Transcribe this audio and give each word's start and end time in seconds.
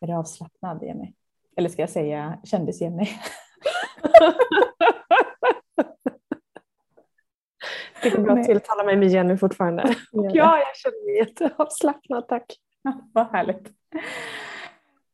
Är 0.00 0.06
du 0.06 0.12
avslappnad 0.12 0.82
Jenny? 0.82 1.12
Eller 1.56 1.68
ska 1.68 1.82
jag 1.82 1.90
säga 1.90 2.38
kändis-Jenny? 2.44 3.08
Det 8.02 8.10
går 8.10 8.22
bra 8.22 8.32
att 8.32 8.46
tilltala 8.46 8.84
mig 8.84 8.96
med 8.96 9.08
Jenny 9.08 9.36
fortfarande. 9.36 9.94
Ja, 10.12 10.30
jag 10.58 10.76
känner 10.76 11.06
mig 11.06 11.16
jätteavslappnad, 11.16 12.28
tack. 12.28 12.56
Vad 13.12 13.26
härligt. 13.26 13.72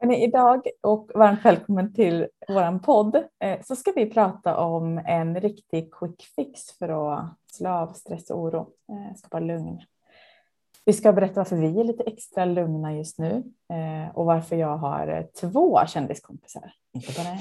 Hörrni, 0.01 0.25
idag 0.25 0.69
och 0.81 1.11
varmt 1.15 1.45
välkommen 1.45 1.95
till 1.95 2.27
vår 2.49 2.79
podd 2.79 3.17
eh, 3.45 3.61
så 3.63 3.77
ska 3.77 3.93
vi 3.93 4.11
prata 4.11 4.57
om 4.57 4.99
en 4.99 5.41
riktig 5.41 5.95
quick 5.95 6.23
fix 6.37 6.79
för 6.79 6.89
att 6.89 7.37
slå 7.53 7.71
av 7.71 7.93
stress 7.93 8.31
och 8.31 8.39
oro, 8.39 8.71
eh, 8.89 9.17
skapa 9.17 9.41
lugn. 9.41 9.81
Vi 10.85 10.93
ska 10.93 11.13
berätta 11.13 11.35
varför 11.35 11.57
vi 11.57 11.81
är 11.81 11.85
lite 11.85 12.03
extra 12.03 12.45
lugna 12.45 12.97
just 12.97 13.19
nu 13.19 13.43
eh, 13.73 14.17
och 14.17 14.25
varför 14.25 14.57
jag 14.57 14.77
har 14.77 15.09
eh, 15.09 15.23
två 15.51 15.87
kändiskompisar, 15.87 16.73
inte 16.93 17.13
bara 17.17 17.29
en. 17.29 17.39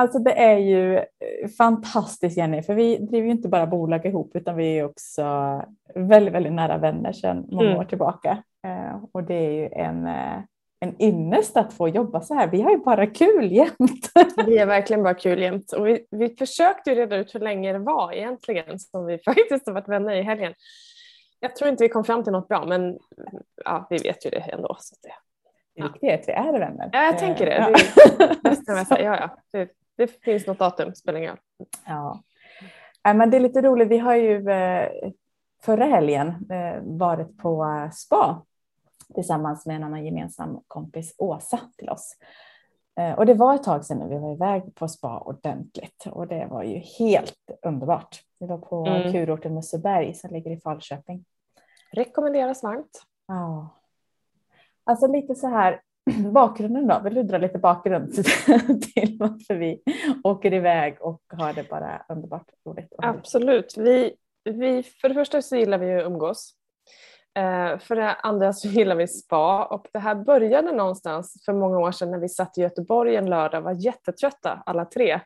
Alltså 0.00 0.18
det 0.18 0.32
är 0.32 0.58
ju 0.58 0.96
eh, 0.96 1.48
fantastiskt 1.58 2.36
Jenny, 2.36 2.62
för 2.62 2.74
vi 2.74 2.96
driver 2.96 3.26
ju 3.26 3.32
inte 3.32 3.48
bara 3.48 3.66
bolag 3.66 4.06
ihop 4.06 4.36
utan 4.36 4.56
vi 4.56 4.78
är 4.78 4.84
också 4.84 5.24
väldigt, 5.94 6.34
väldigt 6.34 6.52
nära 6.52 6.78
vänner 6.78 7.12
sedan 7.12 7.46
många 7.48 7.68
mm. 7.68 7.78
år 7.78 7.84
tillbaka. 7.84 8.42
Eh, 8.66 9.04
och 9.12 9.24
det 9.24 9.34
är 9.34 9.50
ju 9.50 9.68
en, 9.72 10.06
eh, 10.06 10.38
en 10.80 11.02
ynnest 11.02 11.56
att 11.56 11.72
få 11.72 11.88
jobba 11.88 12.20
så 12.20 12.34
här. 12.34 12.46
Vi 12.46 12.62
har 12.62 12.70
ju 12.70 12.78
bara 12.78 13.06
kul 13.06 13.52
jämt. 13.52 14.10
Vi 14.46 14.58
har 14.58 14.66
verkligen 14.66 15.02
bara 15.02 15.14
kul 15.14 15.42
jämt 15.42 15.72
och 15.72 15.86
vi, 15.86 16.06
vi 16.10 16.28
försökte 16.28 16.90
ju 16.90 16.96
reda 16.96 17.16
ut 17.16 17.34
hur 17.34 17.40
länge 17.40 17.72
det 17.72 17.78
var 17.78 18.12
egentligen 18.12 18.78
som 18.78 19.06
vi 19.06 19.18
faktiskt 19.24 19.66
har 19.66 19.72
varit 19.72 19.88
vänner 19.88 20.14
i 20.14 20.22
helgen. 20.22 20.54
Jag 21.40 21.56
tror 21.56 21.70
inte 21.70 21.84
vi 21.84 21.88
kom 21.88 22.04
fram 22.04 22.24
till 22.24 22.32
något 22.32 22.48
bra 22.48 22.66
men 22.66 22.98
ja, 23.64 23.86
vi 23.90 23.98
vet 23.98 24.26
ju 24.26 24.30
det 24.30 24.40
ändå. 24.40 24.76
Så 24.80 24.96
det, 25.02 25.12
det 25.74 25.88
viktiga 25.88 26.12
är 26.12 26.18
att 26.18 26.28
vi 26.28 26.32
är 26.32 26.58
vänner. 26.58 26.90
Ja, 26.92 27.04
jag 27.04 27.18
tänker 27.18 27.46
det. 27.46 27.56
Ja. 27.56 28.34
det, 28.42 28.86
ja, 28.90 28.96
ja. 28.98 29.38
Det, 29.52 29.70
det 29.96 30.06
finns 30.06 30.46
något 30.46 30.58
datum, 30.58 30.94
spelar 30.94 31.18
ingen 31.18 31.30
roll. 31.30 31.66
Ja. 31.86 32.22
men 33.02 33.30
det 33.30 33.36
är 33.36 33.40
lite 33.40 33.62
roligt, 33.62 33.88
vi 33.88 33.98
har 33.98 34.14
ju 34.14 34.50
eh, 34.50 34.88
förra 35.62 35.84
helgen 35.84 36.28
eh, 36.50 36.82
varit 36.82 37.38
på 37.38 37.66
spa 37.92 38.42
tillsammans 39.14 39.66
med 39.66 39.76
en 39.76 39.84
annan 39.84 40.04
gemensam 40.04 40.60
kompis, 40.68 41.14
Åsa, 41.18 41.60
till 41.76 41.88
oss. 41.88 42.16
Eh, 43.00 43.18
och 43.18 43.26
det 43.26 43.34
var 43.34 43.54
ett 43.54 43.62
tag 43.62 43.84
sedan 43.84 44.08
vi 44.08 44.18
var 44.18 44.32
iväg 44.32 44.74
på 44.74 44.88
spa 44.88 45.18
ordentligt 45.18 46.06
och 46.06 46.26
det 46.26 46.46
var 46.50 46.62
ju 46.62 46.78
helt 46.78 47.50
underbart. 47.62 48.22
Vi 48.38 48.46
var 48.46 48.58
på 48.58 48.86
mm. 48.86 49.12
kurorten 49.12 49.54
Musseberg 49.54 50.14
som 50.14 50.30
ligger 50.30 50.50
i 50.50 50.60
Falköping. 50.60 51.24
Rekommenderas 51.92 52.62
varmt. 52.62 53.02
Ja. 53.28 53.68
Alltså 54.84 55.06
lite 55.06 55.34
så 55.34 55.48
här, 55.48 55.80
bakgrunden 56.32 56.86
då? 56.86 57.00
Vill 57.04 57.14
du 57.14 57.22
dra 57.22 57.38
lite 57.38 57.58
bakgrund 57.58 58.14
till 58.94 59.16
varför 59.18 59.54
vi 59.54 59.82
åker 60.24 60.54
iväg 60.54 60.96
och 61.00 61.22
har 61.28 61.52
det 61.52 61.68
bara 61.68 62.02
underbart 62.08 62.50
roligt? 62.66 62.92
Absolut. 62.98 63.74
Vi, 63.76 64.14
vi, 64.44 64.82
för 64.82 65.08
det 65.08 65.14
första 65.14 65.42
så 65.42 65.56
gillar 65.56 65.78
vi 65.78 65.94
att 65.94 66.06
umgås. 66.06 66.52
Eh, 67.38 67.78
för 67.78 67.96
det 67.96 68.14
andra 68.14 68.52
så 68.52 68.68
gillar 68.68 68.96
vi 68.96 69.08
spa 69.08 69.64
och 69.64 69.86
det 69.92 69.98
här 69.98 70.14
började 70.14 70.72
någonstans 70.72 71.42
för 71.44 71.52
många 71.52 71.78
år 71.78 71.92
sedan 71.92 72.10
när 72.10 72.18
vi 72.18 72.28
satt 72.28 72.58
i 72.58 72.60
Göteborg 72.60 73.16
en 73.16 73.30
lördag 73.30 73.58
och 73.58 73.64
var 73.64 73.84
jättetrötta 73.84 74.62
alla 74.66 74.84
tre. 74.84 75.20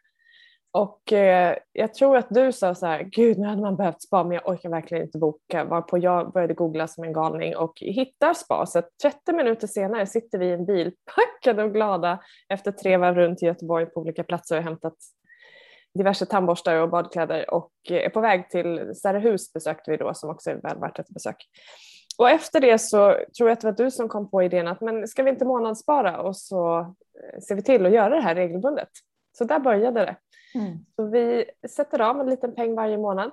Och 0.72 1.12
eh, 1.12 1.56
jag 1.72 1.94
tror 1.94 2.16
att 2.16 2.26
du 2.30 2.52
sa 2.52 2.74
så 2.74 2.86
här, 2.86 3.02
gud 3.02 3.38
nu 3.38 3.46
hade 3.46 3.62
man 3.62 3.76
behövt 3.76 4.02
spa 4.02 4.24
men 4.24 4.32
jag 4.32 4.48
orkar 4.48 4.68
verkligen 4.68 5.04
inte 5.04 5.18
boka. 5.18 5.64
Varpå 5.64 5.98
jag 5.98 6.32
började 6.32 6.54
googla 6.54 6.88
som 6.88 7.04
en 7.04 7.12
galning 7.12 7.56
och 7.56 7.72
hittar 7.76 8.34
spa. 8.34 8.66
Så 8.66 8.82
30 9.02 9.32
minuter 9.32 9.66
senare 9.66 10.06
sitter 10.06 10.38
vi 10.38 10.46
i 10.46 10.52
en 10.52 10.66
bil 10.66 10.92
packade 11.14 11.64
och 11.64 11.72
glada 11.72 12.20
efter 12.48 12.72
tre 12.72 12.96
varv 12.96 13.14
runt 13.14 13.42
i 13.42 13.46
Göteborg 13.46 13.86
på 13.86 14.00
olika 14.00 14.24
platser 14.24 14.56
och 14.56 14.62
hämtat 14.62 14.94
diverse 15.94 16.26
tandborstar 16.26 16.76
och 16.76 16.90
badkläder 16.90 17.50
och 17.50 17.72
är 17.88 18.08
på 18.08 18.20
väg 18.20 18.50
till 18.50 18.94
Särehus 18.94 19.52
besökte 19.52 19.90
vi 19.90 19.96
då 19.96 20.14
som 20.14 20.30
också 20.30 20.50
är 20.50 20.54
väl 20.54 20.78
värt 20.78 20.98
ett 20.98 21.08
besök. 21.08 21.36
Och 22.18 22.30
efter 22.30 22.60
det 22.60 22.78
så 22.78 23.16
tror 23.38 23.48
jag 23.48 23.52
att 23.52 23.60
det 23.60 23.66
var 23.66 23.84
du 23.84 23.90
som 23.90 24.08
kom 24.08 24.30
på 24.30 24.42
idén 24.42 24.68
att 24.68 24.80
men 24.80 25.08
ska 25.08 25.22
vi 25.22 25.30
inte 25.30 25.44
månadsspara 25.44 26.20
och 26.20 26.36
så 26.36 26.80
eh, 26.80 27.40
ser 27.48 27.54
vi 27.54 27.62
till 27.62 27.86
att 27.86 27.92
göra 27.92 28.14
det 28.14 28.20
här 28.20 28.34
regelbundet. 28.34 28.88
Så 29.40 29.44
där 29.44 29.58
började 29.58 30.00
det. 30.00 30.16
Mm. 30.54 30.78
Så 30.96 31.06
vi 31.06 31.44
sätter 31.68 32.00
av 32.00 32.20
en 32.20 32.26
liten 32.26 32.54
peng 32.54 32.74
varje 32.74 32.98
månad 32.98 33.32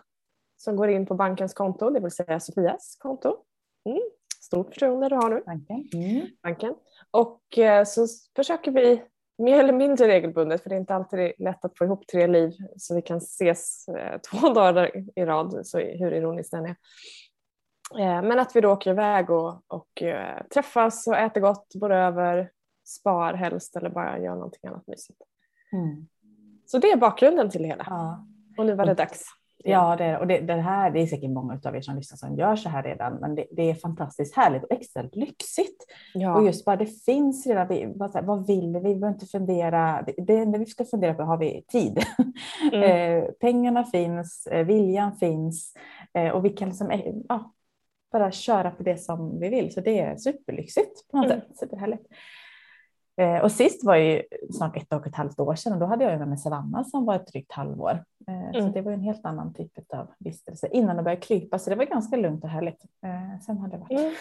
som 0.57 0.75
går 0.75 0.89
in 0.89 1.05
på 1.05 1.13
bankens 1.13 1.53
konto, 1.53 1.89
det 1.89 1.99
vill 1.99 2.11
säga 2.11 2.39
Sofias 2.39 2.97
konto. 2.99 3.37
Mm. 3.85 4.01
Stort 4.41 4.73
förtroende 4.73 5.09
du 5.09 5.15
har 5.15 5.29
nu. 5.29 5.43
Banken. 5.45 5.89
Mm. 5.93 6.27
Banken. 6.43 6.75
Och 7.11 7.57
eh, 7.57 7.83
så 7.83 8.07
försöker 8.35 8.71
vi 8.71 9.03
mer 9.37 9.59
eller 9.59 9.73
mindre 9.73 10.07
regelbundet, 10.07 10.63
för 10.63 10.69
det 10.69 10.75
är 10.75 10.79
inte 10.79 10.95
alltid 10.95 11.33
lätt 11.37 11.65
att 11.65 11.77
få 11.77 11.85
ihop 11.85 12.07
tre 12.07 12.27
liv 12.27 12.51
så 12.77 12.95
vi 12.95 13.01
kan 13.01 13.17
ses 13.17 13.87
eh, 13.87 14.19
två 14.31 14.49
dagar 14.49 14.91
i 15.15 15.25
rad, 15.25 15.67
så 15.67 15.79
hur 15.79 16.13
ironiskt 16.13 16.51
den 16.51 16.65
är. 16.65 16.75
Eh, 17.99 18.21
men 18.21 18.39
att 18.39 18.55
vi 18.55 18.61
då 18.61 18.71
åker 18.71 18.91
iväg 18.91 19.29
och, 19.29 19.61
och 19.67 20.03
träffas 20.53 21.07
och 21.07 21.17
äter 21.17 21.41
gott, 21.41 21.75
bor 21.75 21.91
över, 21.91 22.51
spar 22.85 23.33
helst 23.33 23.75
eller 23.75 23.89
bara 23.89 24.19
gör 24.19 24.35
någonting 24.35 24.69
annat 24.69 24.87
mysigt. 24.87 25.21
Mm. 25.73 26.07
Så 26.65 26.77
det 26.77 26.91
är 26.91 26.97
bakgrunden 26.97 27.49
till 27.49 27.61
det 27.61 27.67
hela. 27.67 27.85
Ja. 27.89 28.27
Och 28.57 28.65
nu 28.65 28.75
var 28.75 28.85
det 28.85 28.93
dags. 28.93 29.23
Ja, 29.63 29.95
det, 29.95 30.17
och 30.17 30.27
det, 30.27 30.39
det, 30.39 30.53
här, 30.53 30.91
det 30.91 31.01
är 31.01 31.07
säkert 31.07 31.29
många 31.29 31.59
av 31.65 31.75
er 31.75 31.81
som 31.81 31.95
lyssnar 31.95 32.17
som 32.17 32.35
gör 32.35 32.55
så 32.55 32.69
här 32.69 32.83
redan, 32.83 33.13
men 33.13 33.35
det, 33.35 33.45
det 33.51 33.69
är 33.69 33.73
fantastiskt 33.73 34.35
härligt 34.35 34.63
och 34.63 34.71
extra 34.71 35.01
lyxigt. 35.11 35.85
Ja. 36.13 36.35
Och 36.35 36.45
just 36.45 36.65
bara 36.65 36.75
det 36.75 37.03
finns 37.05 37.47
redan, 37.47 37.67
vi, 37.67 37.87
bara 37.87 38.21
vad 38.21 38.47
vill 38.47 38.73
vi? 38.73 38.79
Vi 38.79 38.95
behöver 38.95 39.07
inte 39.07 39.25
fundera, 39.25 40.05
det 40.17 40.37
enda 40.37 40.59
vi 40.59 40.65
ska 40.65 40.85
fundera 40.85 41.13
på 41.13 41.23
har 41.23 41.37
vi 41.37 41.65
tid. 41.67 41.99
Mm. 42.73 42.83
eh, 42.83 43.29
pengarna 43.39 43.83
finns, 43.83 44.47
eh, 44.47 44.65
viljan 44.65 45.15
finns 45.15 45.73
eh, 46.13 46.29
och 46.29 46.45
vi 46.45 46.49
kan 46.49 46.69
liksom, 46.69 46.91
eh, 46.91 47.13
ja, 47.29 47.53
bara 48.11 48.31
köra 48.31 48.71
på 48.71 48.83
det 48.83 48.97
som 48.97 49.39
vi 49.39 49.49
vill. 49.49 49.73
Så 49.73 49.81
det 49.81 49.99
är 49.99 50.17
superlyxigt 50.17 51.07
på 51.11 51.17
något 51.17 51.25
mm. 51.25 51.39
sätt. 51.39 51.57
Superhärligt. 51.57 52.07
Eh, 53.21 53.39
och 53.39 53.51
sist 53.51 53.83
var 53.83 53.95
ju 53.95 54.21
snart 54.51 54.77
ett 54.77 54.93
och 54.93 55.07
ett 55.07 55.15
halvt 55.15 55.39
år 55.39 55.55
sedan 55.55 55.73
och 55.73 55.79
då 55.79 55.85
hade 55.85 56.03
jag 56.03 56.19
med 56.19 56.27
mig 56.27 56.37
Savanna 56.37 56.83
som 56.83 57.05
var 57.05 57.15
ett 57.15 57.27
drygt 57.27 57.51
halvår. 57.51 58.03
Eh, 58.27 58.49
mm. 58.49 58.61
Så 58.61 58.67
det 58.67 58.81
var 58.81 58.91
en 58.91 59.01
helt 59.01 59.25
annan 59.25 59.53
typ 59.53 59.71
av 59.93 60.07
vistelse 60.19 60.67
innan 60.71 60.97
det 60.97 61.03
började 61.03 61.21
krypa 61.21 61.59
så 61.59 61.69
det 61.69 61.75
var 61.75 61.85
ganska 61.85 62.17
lugnt 62.17 62.43
och 62.43 62.49
härligt. 62.49 62.83
Eh, 63.05 63.39
sen 63.45 63.57
hade 63.57 63.77
det 63.77 63.79
varit, 63.79 63.91
mm. 63.91 64.13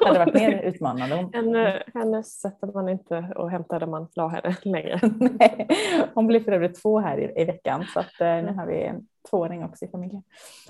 hade 0.06 0.18
varit 0.18 0.34
mer 0.34 0.62
utmanande. 0.62 1.28
Henne, 1.32 1.82
henne 1.94 2.22
sätter 2.22 2.66
man 2.66 2.88
inte 2.88 3.32
och 3.36 3.50
hämtar 3.50 3.80
där 3.80 3.86
man 3.86 4.08
la 4.14 4.28
henne 4.28 4.56
längre. 4.62 5.00
Nej, 5.38 5.68
hon 6.14 6.26
blir 6.26 6.40
för 6.40 6.52
övrigt 6.52 6.82
två 6.82 6.98
här 6.98 7.18
i, 7.18 7.42
i 7.42 7.44
veckan 7.44 7.84
så 7.94 8.00
att, 8.00 8.12
nu 8.20 8.54
har 8.56 8.66
vi 8.66 8.82
en 8.82 9.06
tvååring 9.30 9.64
också 9.64 9.84
i 9.84 9.88
familjen. 9.88 10.22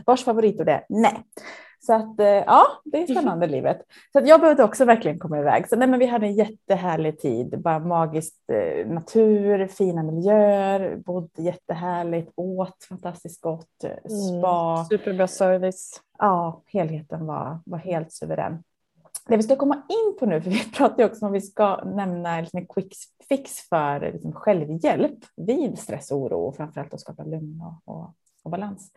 Vars 0.06 0.24
favoritord 0.24 0.68
är 0.68 0.84
nej. 0.88 1.24
Så 1.86 1.92
att 1.92 2.20
eh, 2.20 2.26
ja, 2.26 2.66
det 2.84 3.02
är 3.02 3.06
spännande 3.06 3.46
livet. 3.56 3.82
Så 4.12 4.18
att 4.18 4.28
jag 4.28 4.40
behövde 4.40 4.64
också 4.64 4.84
verkligen 4.84 5.18
komma 5.18 5.38
iväg. 5.38 5.68
Så 5.68 5.76
nej, 5.76 5.88
men 5.88 5.98
vi 5.98 6.06
hade 6.06 6.26
en 6.26 6.34
jättehärlig 6.34 7.18
tid, 7.18 7.62
bara 7.62 7.78
magiskt 7.78 8.50
eh, 8.52 8.86
natur, 8.86 9.66
fina 9.66 10.02
miljöer, 10.02 10.96
bodde 10.96 11.42
jättehärligt, 11.42 12.32
åt 12.36 12.84
fantastiskt 12.88 13.40
gott, 13.40 13.84
eh, 13.84 13.90
spa. 14.08 14.74
Mm, 14.74 14.84
superbra 14.84 15.28
service. 15.28 16.00
Ja, 16.18 16.62
helheten 16.66 17.26
var, 17.26 17.58
var 17.66 17.78
helt 17.78 18.12
suverän. 18.12 18.62
Det 19.26 19.36
vi 19.36 19.42
ska 19.42 19.56
komma 19.56 19.74
in 19.74 20.16
på 20.18 20.26
nu, 20.26 20.40
för 20.40 20.50
vi 20.50 20.72
pratar 20.76 20.98
ju 20.98 21.04
också 21.04 21.26
om 21.26 21.32
vi 21.32 21.40
ska 21.40 21.84
nämna 21.84 22.40
liksom 22.40 22.58
en 22.58 22.66
quick 22.66 22.94
fix 23.28 23.68
för 23.68 24.12
liksom 24.12 24.32
självhjälp 24.32 25.18
vid 25.36 25.78
stress 25.78 26.10
och 26.10 26.18
oro 26.18 26.38
och 26.38 26.56
framförallt 26.56 26.94
att 26.94 27.00
skapa 27.00 27.24
lugn 27.24 27.62
och, 27.62 27.94
och, 27.94 28.14
och 28.44 28.50
balans 28.50 28.92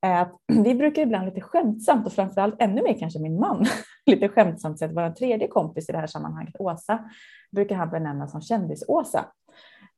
är 0.00 0.22
att 0.22 0.32
vi 0.64 0.74
brukar 0.74 1.02
ibland 1.02 1.26
lite 1.26 1.40
skämtsamt 1.40 2.06
och 2.06 2.12
framförallt 2.12 2.54
ännu 2.58 2.82
mer 2.82 2.98
kanske 2.98 3.18
min 3.18 3.40
man 3.40 3.66
lite 4.06 4.28
skämtsamt 4.28 4.78
sett 4.78 4.92
vår 4.92 5.10
tredje 5.10 5.48
kompis 5.48 5.88
i 5.88 5.92
det 5.92 5.98
här 5.98 6.06
sammanhanget, 6.06 6.54
Åsa, 6.58 7.10
brukar 7.52 7.76
han 7.76 7.90
benämna 7.90 8.28
som 8.28 8.40
kändis-Åsa. 8.40 9.26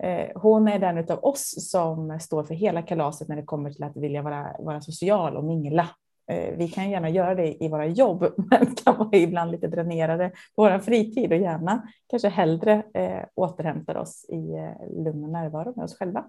Eh, 0.03 0.29
hon 0.35 0.69
är 0.69 0.79
den 0.79 0.99
av 0.99 1.25
oss 1.25 1.71
som 1.71 2.21
står 2.21 2.45
för 2.45 2.55
hela 2.55 2.83
kalaset 2.83 3.29
när 3.29 3.37
det 3.37 3.43
kommer 3.43 3.71
till 3.71 3.85
att 3.85 3.97
vilja 3.97 4.23
vara, 4.23 4.57
vara 4.59 4.81
social 4.81 5.37
och 5.37 5.45
mingla 5.45 5.89
Eh, 6.33 6.57
vi 6.57 6.69
kan 6.69 6.91
gärna 6.91 7.11
göra 7.11 7.35
det 7.35 7.65
i 7.65 7.69
våra 7.69 7.87
jobb, 7.87 8.33
men 8.51 8.75
kan 8.75 8.99
vara 8.99 9.17
ibland 9.17 9.51
lite 9.51 9.67
dränerade 9.67 10.29
på 10.29 10.63
vår 10.63 10.79
fritid 10.79 11.33
och 11.33 11.39
gärna 11.39 11.89
kanske 12.07 12.29
hellre 12.29 12.83
eh, 12.95 13.25
återhämtar 13.35 13.97
oss 13.97 14.27
i 14.29 14.55
eh, 14.55 15.05
lugn 15.05 15.25
och 15.25 15.31
närvaro 15.31 15.73
med 15.77 15.85
oss 15.85 15.99
själva. 15.99 16.25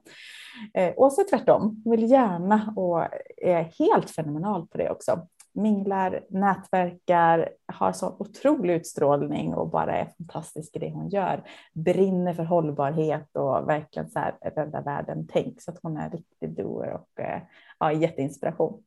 Eh, 0.73 0.93
Åsa 0.97 1.23
tvärtom, 1.23 1.83
vill 1.85 2.11
gärna 2.11 2.73
och 2.75 3.07
är 3.37 3.63
helt 3.79 4.09
fenomenal 4.09 4.67
på 4.67 4.77
det 4.77 4.89
också. 4.89 5.27
minglar, 5.55 6.23
nätverkar, 6.29 7.49
har 7.65 7.91
så 7.91 8.15
otrolig 8.19 8.73
utstrålning 8.73 9.53
och 9.53 9.69
bara 9.69 9.97
är 9.97 10.05
fantastisk 10.17 10.75
i 10.75 10.79
det 10.79 10.91
hon 10.91 11.09
gör. 11.09 11.43
Brinner 11.73 12.33
för 12.33 12.43
hållbarhet 12.43 13.35
och 13.35 13.69
verkligen 13.69 14.09
så 14.09 14.19
här 14.19 14.35
rädda 14.41 14.81
världen 14.81 15.27
tänk 15.31 15.61
så 15.61 15.71
att 15.71 15.79
hon 15.81 15.97
är 15.97 16.05
en 16.05 16.11
riktig 16.11 16.49
doer 16.49 16.93
och 16.93 17.23
eh, 17.23 17.41
ja, 17.79 17.91
jätteinspiration. 17.91 18.83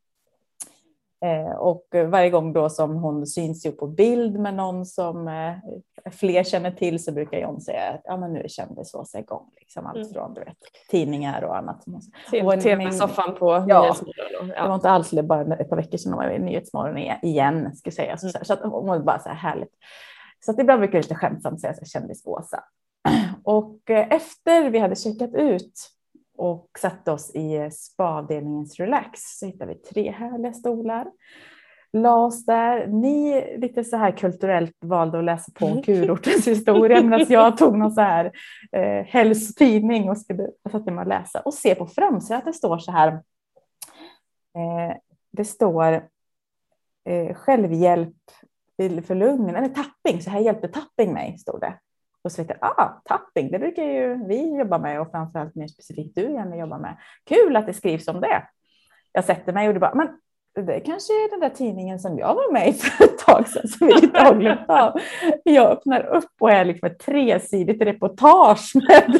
Eh, 1.25 1.57
och 1.57 1.87
varje 2.07 2.29
gång 2.29 2.53
då 2.53 2.69
som 2.69 2.95
hon 2.95 3.27
syns 3.27 3.65
ju 3.65 3.71
på 3.71 3.87
bild 3.87 4.39
med 4.39 4.53
någon 4.53 4.85
som 4.85 5.27
eh, 5.27 5.53
fler 6.11 6.43
känner 6.43 6.71
till 6.71 7.03
så 7.03 7.11
brukar 7.11 7.37
John 7.37 7.61
säga 7.61 7.89
att 7.89 8.01
ja, 8.03 8.17
men 8.17 8.33
nu 8.33 8.41
är 8.41 8.47
kändisås 8.47 9.15
igång. 9.15 9.51
Liksom, 9.59 9.85
allt 9.85 9.97
mm. 9.97 10.09
från 10.13 10.33
du 10.33 10.41
vet, 10.41 10.57
tidningar 10.89 11.41
och 11.41 11.57
annat. 11.57 11.85
Tv-soffan 12.61 13.35
på 13.35 13.65
ja, 13.67 13.81
Nyhetsmorgon. 13.81 14.53
Ja. 14.55 14.61
Det 14.61 14.67
var 14.67 14.75
inte 14.75 14.89
alls 14.89 15.11
bara 15.11 15.55
ett 15.55 15.69
par 15.69 15.77
veckor 15.77 15.97
sedan 15.97 16.13
hon 16.13 16.23
var 16.23 16.31
i 16.31 16.39
Nyhetsmorgon 16.39 16.97
igen. 16.97 17.75
Ska 17.75 17.91
säga. 17.91 18.07
Mm. 18.07 18.17
Så, 18.17 18.45
så 18.45 18.53
att 18.53 18.61
hon 18.61 18.87
var 18.87 18.99
bara 18.99 19.19
så 19.19 19.29
här 19.29 19.35
härligt. 19.35 19.73
Så 20.45 20.51
att 20.51 20.59
ibland 20.59 20.79
brukar 20.79 20.97
jag 20.97 21.03
lite 21.03 21.15
skämtsamt 21.15 21.61
säga 21.61 21.73
kändis-Åsa. 21.85 22.63
Och 23.43 23.89
eh, 23.89 24.07
efter 24.11 24.69
vi 24.69 24.79
hade 24.79 24.95
checkat 24.95 25.33
ut 25.33 25.73
och 26.37 26.69
satte 26.79 27.11
oss 27.11 27.35
i 27.35 27.69
spaavdelningens 27.71 28.79
relax 28.79 29.19
så 29.39 29.45
hittade 29.45 29.73
vi 29.73 29.79
tre 29.79 30.11
härliga 30.11 30.53
stolar. 30.53 31.07
La 31.93 32.15
oss 32.15 32.45
där. 32.45 32.87
Ni 32.87 33.43
lite 33.57 33.83
så 33.83 33.97
här 33.97 34.11
kulturellt 34.11 34.73
valde 34.79 35.19
att 35.19 35.23
läsa 35.23 35.51
på 35.55 35.81
kurortens 35.85 36.47
historia 36.47 37.01
medan 37.01 37.25
jag 37.29 37.57
tog 37.57 37.77
någon 37.77 37.91
så 37.91 38.01
här 38.01 38.31
eh, 38.71 39.05
hälsotidning 39.05 40.09
och 40.09 40.17
skulle 40.17 40.49
satte 40.71 40.91
mig 40.91 41.01
och 41.01 41.07
läsa 41.07 41.39
och 41.39 41.53
se 41.53 41.75
på 41.75 41.87
framsidan 41.87 42.37
att 42.37 42.45
det 42.45 42.53
står 42.53 42.77
så 42.77 42.91
här. 42.91 43.07
Eh, 44.57 44.97
det 45.31 45.45
står 45.45 45.93
eh, 47.05 47.33
självhjälp 47.35 48.15
för 49.05 49.15
lugnen, 49.15 49.55
eller 49.55 49.69
tapping, 49.69 50.21
så 50.21 50.29
här 50.29 50.39
hjälpte 50.39 50.67
tapping 50.67 51.13
mig, 51.13 51.37
stod 51.37 51.61
det. 51.61 51.73
Och 52.27 52.31
så 52.31 52.41
vet 52.41 52.57
jag, 52.61 52.71
ah, 52.77 53.01
tapping, 53.05 53.51
det 53.51 53.59
brukar 53.59 53.83
ju 53.83 54.27
vi 54.27 54.57
jobba 54.57 54.77
med 54.77 55.01
och 55.01 55.11
framförallt 55.11 55.55
mer 55.55 55.67
specifikt 55.67 56.15
du 56.15 56.21
gärna 56.21 56.57
jobbar 56.57 56.79
med. 56.79 56.97
Kul 57.25 57.55
att 57.55 57.65
det 57.65 57.73
skrivs 57.73 58.07
om 58.07 58.21
det. 58.21 58.43
Jag 59.11 59.25
sätter 59.25 59.53
mig 59.53 59.67
och 59.67 59.73
det 59.73 59.79
bara, 59.79 59.95
men 59.95 60.07
det 60.65 60.79
kanske 60.79 61.13
är 61.13 61.29
den 61.29 61.39
där 61.39 61.49
tidningen 61.49 61.99
som 61.99 62.17
jag 62.19 62.35
var 62.35 62.53
med 62.53 62.69
i 62.69 62.73
för 62.73 63.03
ett 63.03 63.17
tag 63.17 63.47
sedan 63.47 63.67
som 63.67 63.87
vi 63.87 63.93
lite 64.01 64.19
har 64.19 64.35
glömt 64.35 64.69
av. 64.69 64.99
Jag 65.43 65.71
öppnar 65.71 66.05
upp 66.05 66.31
och 66.39 66.51
är 66.51 66.65
liksom 66.65 66.89
ett 66.89 66.99
tresidigt 66.99 67.81
reportage 67.81 68.71
med 68.75 69.19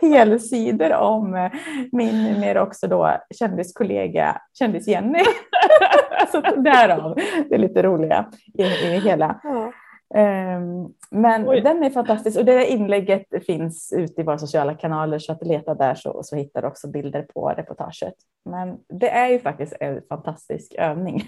helsidor 0.00 0.92
om 0.92 1.50
min 1.92 2.40
mer 2.40 2.58
också 2.58 2.86
då 2.86 3.16
kändiskollega 3.38 4.40
kändis-Jenny. 4.58 5.24
Så 6.32 6.40
därav 6.40 7.18
det 7.50 7.58
lite 7.58 7.82
roliga 7.82 8.26
i, 8.58 8.62
i 8.62 9.00
hela. 9.00 9.40
Ja. 9.42 9.67
Ehm, 10.14 10.88
men 11.10 11.48
Oj. 11.48 11.60
den 11.60 11.82
är 11.82 11.90
fantastisk 11.90 12.38
och 12.38 12.44
det 12.44 12.66
inlägget 12.66 13.46
finns 13.46 13.92
ute 13.96 14.20
i 14.20 14.24
våra 14.24 14.38
sociala 14.38 14.74
kanaler 14.74 15.18
så 15.18 15.32
att 15.32 15.46
leta 15.46 15.74
där 15.74 15.94
så, 15.94 16.22
så 16.22 16.36
hittar 16.36 16.62
du 16.62 16.68
också 16.68 16.88
bilder 16.88 17.22
på 17.22 17.48
reportaget. 17.48 18.14
Men 18.44 18.78
det 18.88 19.10
är 19.10 19.28
ju 19.28 19.38
faktiskt 19.38 19.74
en 19.80 20.02
fantastisk 20.08 20.74
övning 20.78 21.22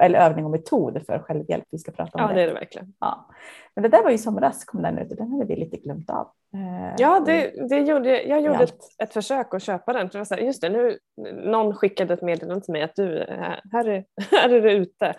eller 0.00 0.18
övning 0.18 0.44
och 0.44 0.50
metod 0.50 1.02
för 1.06 1.18
självhjälp. 1.18 1.64
Vi 1.70 1.78
ska 1.78 1.92
prata 1.92 2.18
om 2.18 2.20
ja, 2.20 2.28
det. 2.28 2.34
det 2.34 2.42
är 2.42 2.46
det 2.46 2.54
verkligen. 2.54 2.94
Ja. 3.00 3.26
Men 3.74 3.82
det 3.82 3.88
där 3.88 4.02
var 4.02 4.10
ju 4.10 4.18
somras 4.18 4.64
kom 4.64 4.82
den 4.82 4.98
ut 4.98 5.10
och 5.10 5.16
den 5.16 5.32
hade 5.32 5.44
vi 5.44 5.56
lite 5.56 5.76
glömt 5.76 6.10
av. 6.10 6.28
Ehm, 6.54 6.94
ja, 6.98 7.20
det, 7.26 7.68
det 7.68 7.78
gjorde, 7.78 8.22
jag 8.22 8.40
gjorde 8.40 8.64
ett, 8.64 8.78
ett, 8.98 9.12
försök 9.12 9.54
att 9.54 9.62
köpa 9.62 9.92
den. 9.92 10.10
För 10.10 10.24
så 10.24 10.34
här, 10.34 10.42
just 10.42 10.60
det, 10.60 10.68
nu, 10.68 10.98
någon 11.32 11.74
skickade 11.74 12.14
ett 12.14 12.22
meddelande 12.22 12.64
till 12.64 12.72
mig 12.72 12.82
att 12.82 12.96
du, 12.96 13.26
här 13.72 13.88
är, 13.88 14.04
här 14.30 14.48
är 14.48 14.60
det 14.60 14.72
ute. 14.72 15.14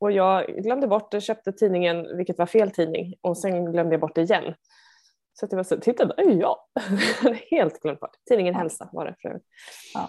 Och 0.00 0.12
jag 0.12 0.46
glömde 0.46 0.86
bort 0.86 1.22
köpte 1.22 1.52
tidningen, 1.52 2.16
vilket 2.16 2.38
var 2.38 2.46
fel 2.46 2.70
tidning, 2.70 3.14
och 3.20 3.38
sen 3.38 3.72
glömde 3.72 3.94
jag 3.94 4.00
bort 4.00 4.14
det 4.14 4.22
igen. 4.22 4.54
Så 5.32 5.46
det 5.46 5.56
var 5.56 5.62
så, 5.62 5.76
titta 5.76 6.04
där 6.04 6.20
är 6.20 6.40
jag! 6.40 6.56
Helt 7.50 7.80
glömt 7.80 8.00
bort. 8.00 8.10
Tidningen 8.28 8.54
ja. 8.54 8.58
Hälsa 8.58 8.88
var 8.92 9.04
det 9.04 9.14
för 9.22 9.28
övrigt. 9.28 9.44
Ja. 9.94 10.00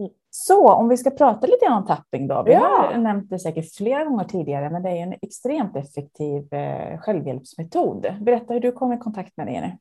Mm. 0.00 0.12
Så 0.30 0.72
om 0.72 0.88
vi 0.88 0.96
ska 0.96 1.10
prata 1.10 1.46
lite 1.46 1.66
grann 1.66 1.82
om 1.82 1.86
tapping 1.86 2.28
då. 2.28 2.42
Vi 2.42 2.52
ja. 2.52 2.60
har 2.92 2.98
nämnt 2.98 3.30
det 3.30 3.38
säkert 3.38 3.74
flera 3.74 4.04
gånger 4.04 4.24
tidigare, 4.24 4.70
men 4.70 4.82
det 4.82 4.90
är 4.90 5.02
en 5.02 5.14
extremt 5.22 5.76
effektiv 5.76 6.54
eh, 6.54 7.00
självhjälpsmetod. 7.00 8.14
Berätta 8.20 8.54
hur 8.54 8.60
du 8.60 8.72
kom 8.72 8.92
i 8.92 8.98
kontakt 8.98 9.36
med 9.36 9.46
det, 9.46 9.52
Jenny. 9.52 9.72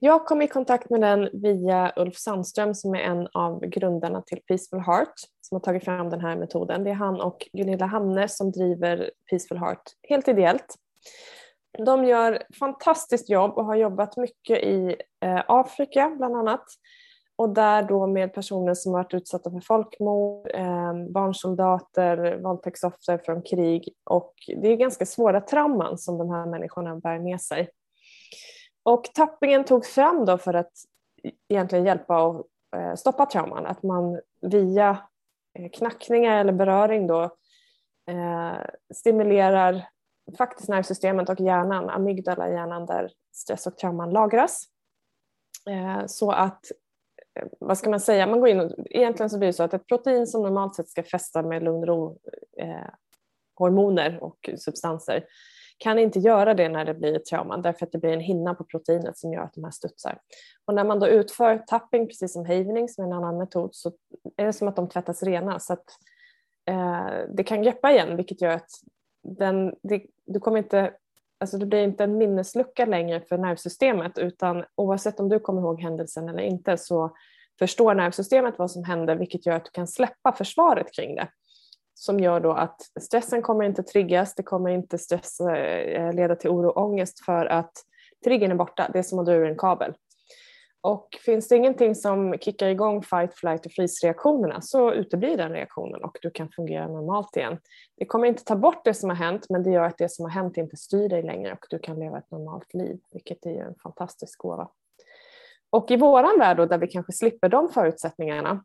Jag 0.00 0.26
kom 0.26 0.42
i 0.42 0.48
kontakt 0.48 0.90
med 0.90 1.00
den 1.00 1.28
via 1.32 1.92
Ulf 1.96 2.16
Sandström 2.16 2.74
som 2.74 2.94
är 2.94 2.98
en 2.98 3.28
av 3.32 3.60
grundarna 3.60 4.22
till 4.22 4.40
Peaceful 4.48 4.80
Heart 4.80 5.14
som 5.40 5.54
har 5.54 5.60
tagit 5.60 5.84
fram 5.84 6.10
den 6.10 6.20
här 6.20 6.36
metoden. 6.36 6.84
Det 6.84 6.90
är 6.90 6.94
han 6.94 7.20
och 7.20 7.48
Gunilla 7.52 7.86
Hamne 7.86 8.28
som 8.28 8.50
driver 8.50 9.10
Peaceful 9.30 9.58
Heart 9.58 9.82
helt 10.08 10.28
ideellt. 10.28 10.74
De 11.78 12.04
gör 12.04 12.42
fantastiskt 12.58 13.30
jobb 13.30 13.52
och 13.58 13.64
har 13.64 13.76
jobbat 13.76 14.16
mycket 14.16 14.58
i 14.58 14.96
eh, 15.24 15.42
Afrika 15.46 16.14
bland 16.18 16.36
annat 16.36 16.64
och 17.36 17.50
där 17.50 17.82
då 17.82 18.06
med 18.06 18.34
personer 18.34 18.74
som 18.74 18.92
varit 18.92 19.14
utsatta 19.14 19.50
för 19.50 19.60
folkmord, 19.60 20.50
eh, 20.54 20.94
barnsoldater, 21.10 22.38
våldtäktsoffer 22.42 23.18
från 23.18 23.42
krig 23.42 23.88
och 24.04 24.34
det 24.62 24.68
är 24.68 24.76
ganska 24.76 25.06
svåra 25.06 25.40
trauman 25.40 25.98
som 25.98 26.18
de 26.18 26.30
här 26.30 26.46
människorna 26.46 26.96
bär 26.96 27.18
med 27.18 27.40
sig. 27.40 27.68
Och 28.84 29.04
tappingen 29.14 29.64
togs 29.64 29.88
fram 29.88 30.24
då 30.24 30.38
för 30.38 30.54
att 30.54 30.72
egentligen 31.48 31.84
hjälpa 31.84 32.22
och 32.22 32.46
eh, 32.76 32.94
stoppa 32.94 33.26
trauman, 33.26 33.66
att 33.66 33.82
man 33.82 34.20
via 34.40 34.98
eh, 35.58 35.70
knackningar 35.70 36.40
eller 36.40 36.52
beröring 36.52 37.06
då 37.06 37.22
eh, 38.10 38.56
stimulerar 38.94 39.88
faktiskt 40.38 40.68
nervsystemet 40.68 41.28
och 41.28 41.40
hjärnan, 41.40 41.90
amygdala 41.90 42.48
hjärnan 42.48 42.86
där 42.86 43.12
stress 43.32 43.66
och 43.66 43.76
trauman 43.76 44.10
lagras. 44.10 44.64
Eh, 45.70 46.06
så 46.06 46.30
att, 46.30 46.60
vad 47.60 47.78
ska 47.78 47.90
man 47.90 48.00
säga, 48.00 48.26
man 48.26 48.40
går 48.40 48.48
in 48.48 48.60
och, 48.60 48.72
egentligen 48.90 49.30
så 49.30 49.38
blir 49.38 49.48
det 49.48 49.52
så 49.52 49.62
att 49.62 49.74
ett 49.74 49.86
protein 49.86 50.26
som 50.26 50.42
normalt 50.42 50.74
sett 50.74 50.88
ska 50.88 51.02
fästa 51.02 51.42
med 51.42 51.62
lugn 51.62 51.80
och 51.80 51.86
ro 51.86 52.18
eh, 52.58 52.90
hormoner 53.54 54.18
och 54.22 54.50
substanser 54.58 55.24
kan 55.78 55.98
inte 55.98 56.18
göra 56.18 56.54
det 56.54 56.68
när 56.68 56.84
det 56.84 56.94
blir 56.94 57.16
ett 57.16 57.24
trauma 57.24 57.56
därför 57.56 57.86
att 57.86 57.92
det 57.92 57.98
blir 57.98 58.12
en 58.12 58.20
hinna 58.20 58.54
på 58.54 58.64
proteinet 58.64 59.18
som 59.18 59.32
gör 59.32 59.42
att 59.42 59.54
de 59.54 59.64
här 59.64 59.70
studsar. 59.70 60.18
Och 60.64 60.74
när 60.74 60.84
man 60.84 61.00
då 61.00 61.08
utför 61.08 61.58
tapping, 61.58 62.06
precis 62.06 62.32
som 62.32 62.46
havning 62.46 62.88
som 62.88 63.04
är 63.04 63.08
en 63.08 63.14
annan 63.14 63.38
metod, 63.38 63.70
så 63.72 63.92
är 64.36 64.46
det 64.46 64.52
som 64.52 64.68
att 64.68 64.76
de 64.76 64.88
tvättas 64.88 65.22
rena 65.22 65.60
så 65.60 65.72
att 65.72 65.84
eh, 66.70 67.08
det 67.34 67.44
kan 67.44 67.62
greppa 67.62 67.92
igen 67.92 68.16
vilket 68.16 68.42
gör 68.42 68.50
att 68.50 68.70
den, 69.22 69.74
det, 69.82 70.06
du 70.26 70.40
kommer 70.40 70.58
inte, 70.58 70.92
alltså 71.40 71.58
det 71.58 71.66
blir 71.66 71.82
inte 71.82 72.04
en 72.04 72.18
minneslucka 72.18 72.86
längre 72.86 73.20
för 73.20 73.38
nervsystemet 73.38 74.18
utan 74.18 74.64
oavsett 74.74 75.20
om 75.20 75.28
du 75.28 75.40
kommer 75.40 75.60
ihåg 75.60 75.80
händelsen 75.80 76.28
eller 76.28 76.42
inte 76.42 76.76
så 76.76 77.16
förstår 77.58 77.94
nervsystemet 77.94 78.58
vad 78.58 78.70
som 78.70 78.84
hände 78.84 79.14
vilket 79.14 79.46
gör 79.46 79.56
att 79.56 79.64
du 79.64 79.70
kan 79.70 79.86
släppa 79.86 80.32
försvaret 80.32 80.94
kring 80.94 81.14
det 81.14 81.28
som 81.94 82.20
gör 82.20 82.40
då 82.40 82.52
att 82.52 82.80
stressen 83.00 83.42
kommer 83.42 83.64
inte 83.64 83.82
triggas, 83.82 84.34
det 84.34 84.42
kommer 84.42 84.70
inte 84.70 84.98
stress, 84.98 85.40
eh, 85.40 86.12
leda 86.12 86.36
till 86.36 86.50
oro 86.50 86.68
och 86.68 86.82
ångest 86.84 87.24
för 87.24 87.46
att 87.46 87.72
triggern 88.24 88.50
är 88.50 88.54
borta, 88.54 88.90
det 88.92 88.98
är 88.98 89.02
som 89.02 89.18
att 89.18 89.26
dra 89.26 89.34
ur 89.34 89.46
en 89.46 89.58
kabel. 89.58 89.94
Och 90.80 91.08
finns 91.24 91.48
det 91.48 91.56
ingenting 91.56 91.94
som 91.94 92.38
kickar 92.38 92.68
igång 92.68 93.02
fight, 93.02 93.34
flight 93.34 93.66
och 93.66 93.72
freeze-reaktionerna 93.72 94.60
så 94.60 94.92
uteblir 94.92 95.36
den 95.36 95.52
reaktionen 95.52 96.04
och 96.04 96.18
du 96.22 96.30
kan 96.30 96.48
fungera 96.48 96.88
normalt 96.88 97.36
igen. 97.36 97.58
Det 97.96 98.04
kommer 98.04 98.26
inte 98.26 98.44
ta 98.44 98.56
bort 98.56 98.84
det 98.84 98.94
som 98.94 99.10
har 99.10 99.16
hänt 99.16 99.46
men 99.48 99.62
det 99.62 99.70
gör 99.70 99.84
att 99.84 99.98
det 99.98 100.08
som 100.08 100.24
har 100.24 100.30
hänt 100.30 100.56
inte 100.56 100.76
styr 100.76 101.08
dig 101.08 101.22
längre 101.22 101.52
och 101.52 101.66
du 101.70 101.78
kan 101.78 101.98
leva 101.98 102.18
ett 102.18 102.30
normalt 102.30 102.74
liv, 102.74 103.00
vilket 103.12 103.46
är 103.46 103.64
en 103.64 103.74
fantastisk 103.82 104.38
gåva. 104.38 104.68
Och 105.70 105.90
i 105.90 105.96
våran 105.96 106.38
värld 106.38 106.56
då, 106.56 106.66
där 106.66 106.78
vi 106.78 106.86
kanske 106.86 107.12
slipper 107.12 107.48
de 107.48 107.68
förutsättningarna 107.68 108.64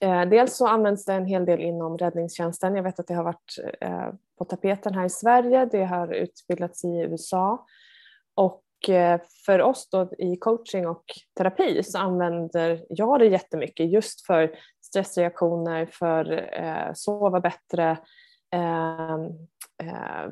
Eh, 0.00 0.24
dels 0.24 0.56
så 0.56 0.66
används 0.66 1.04
det 1.04 1.12
en 1.12 1.26
hel 1.26 1.44
del 1.44 1.60
inom 1.60 1.98
räddningstjänsten. 1.98 2.76
Jag 2.76 2.82
vet 2.82 3.00
att 3.00 3.06
det 3.06 3.14
har 3.14 3.24
varit 3.24 3.58
eh, 3.80 4.08
på 4.38 4.44
tapeten 4.44 4.94
här 4.94 5.04
i 5.04 5.10
Sverige. 5.10 5.64
Det 5.64 5.84
har 5.84 6.12
utbildats 6.12 6.84
i 6.84 6.88
USA. 6.88 7.66
Och 8.34 8.88
eh, 8.88 9.20
för 9.46 9.62
oss 9.62 9.88
då 9.90 10.10
i 10.18 10.36
coaching 10.36 10.86
och 10.86 11.04
terapi 11.38 11.82
så 11.82 11.98
använder 11.98 12.84
jag 12.88 13.18
det 13.18 13.26
jättemycket 13.26 13.90
just 13.90 14.26
för 14.26 14.50
stressreaktioner, 14.82 15.86
för 15.86 16.48
sova 16.94 17.40
bättre, 17.40 17.98
ehm, 18.54 19.30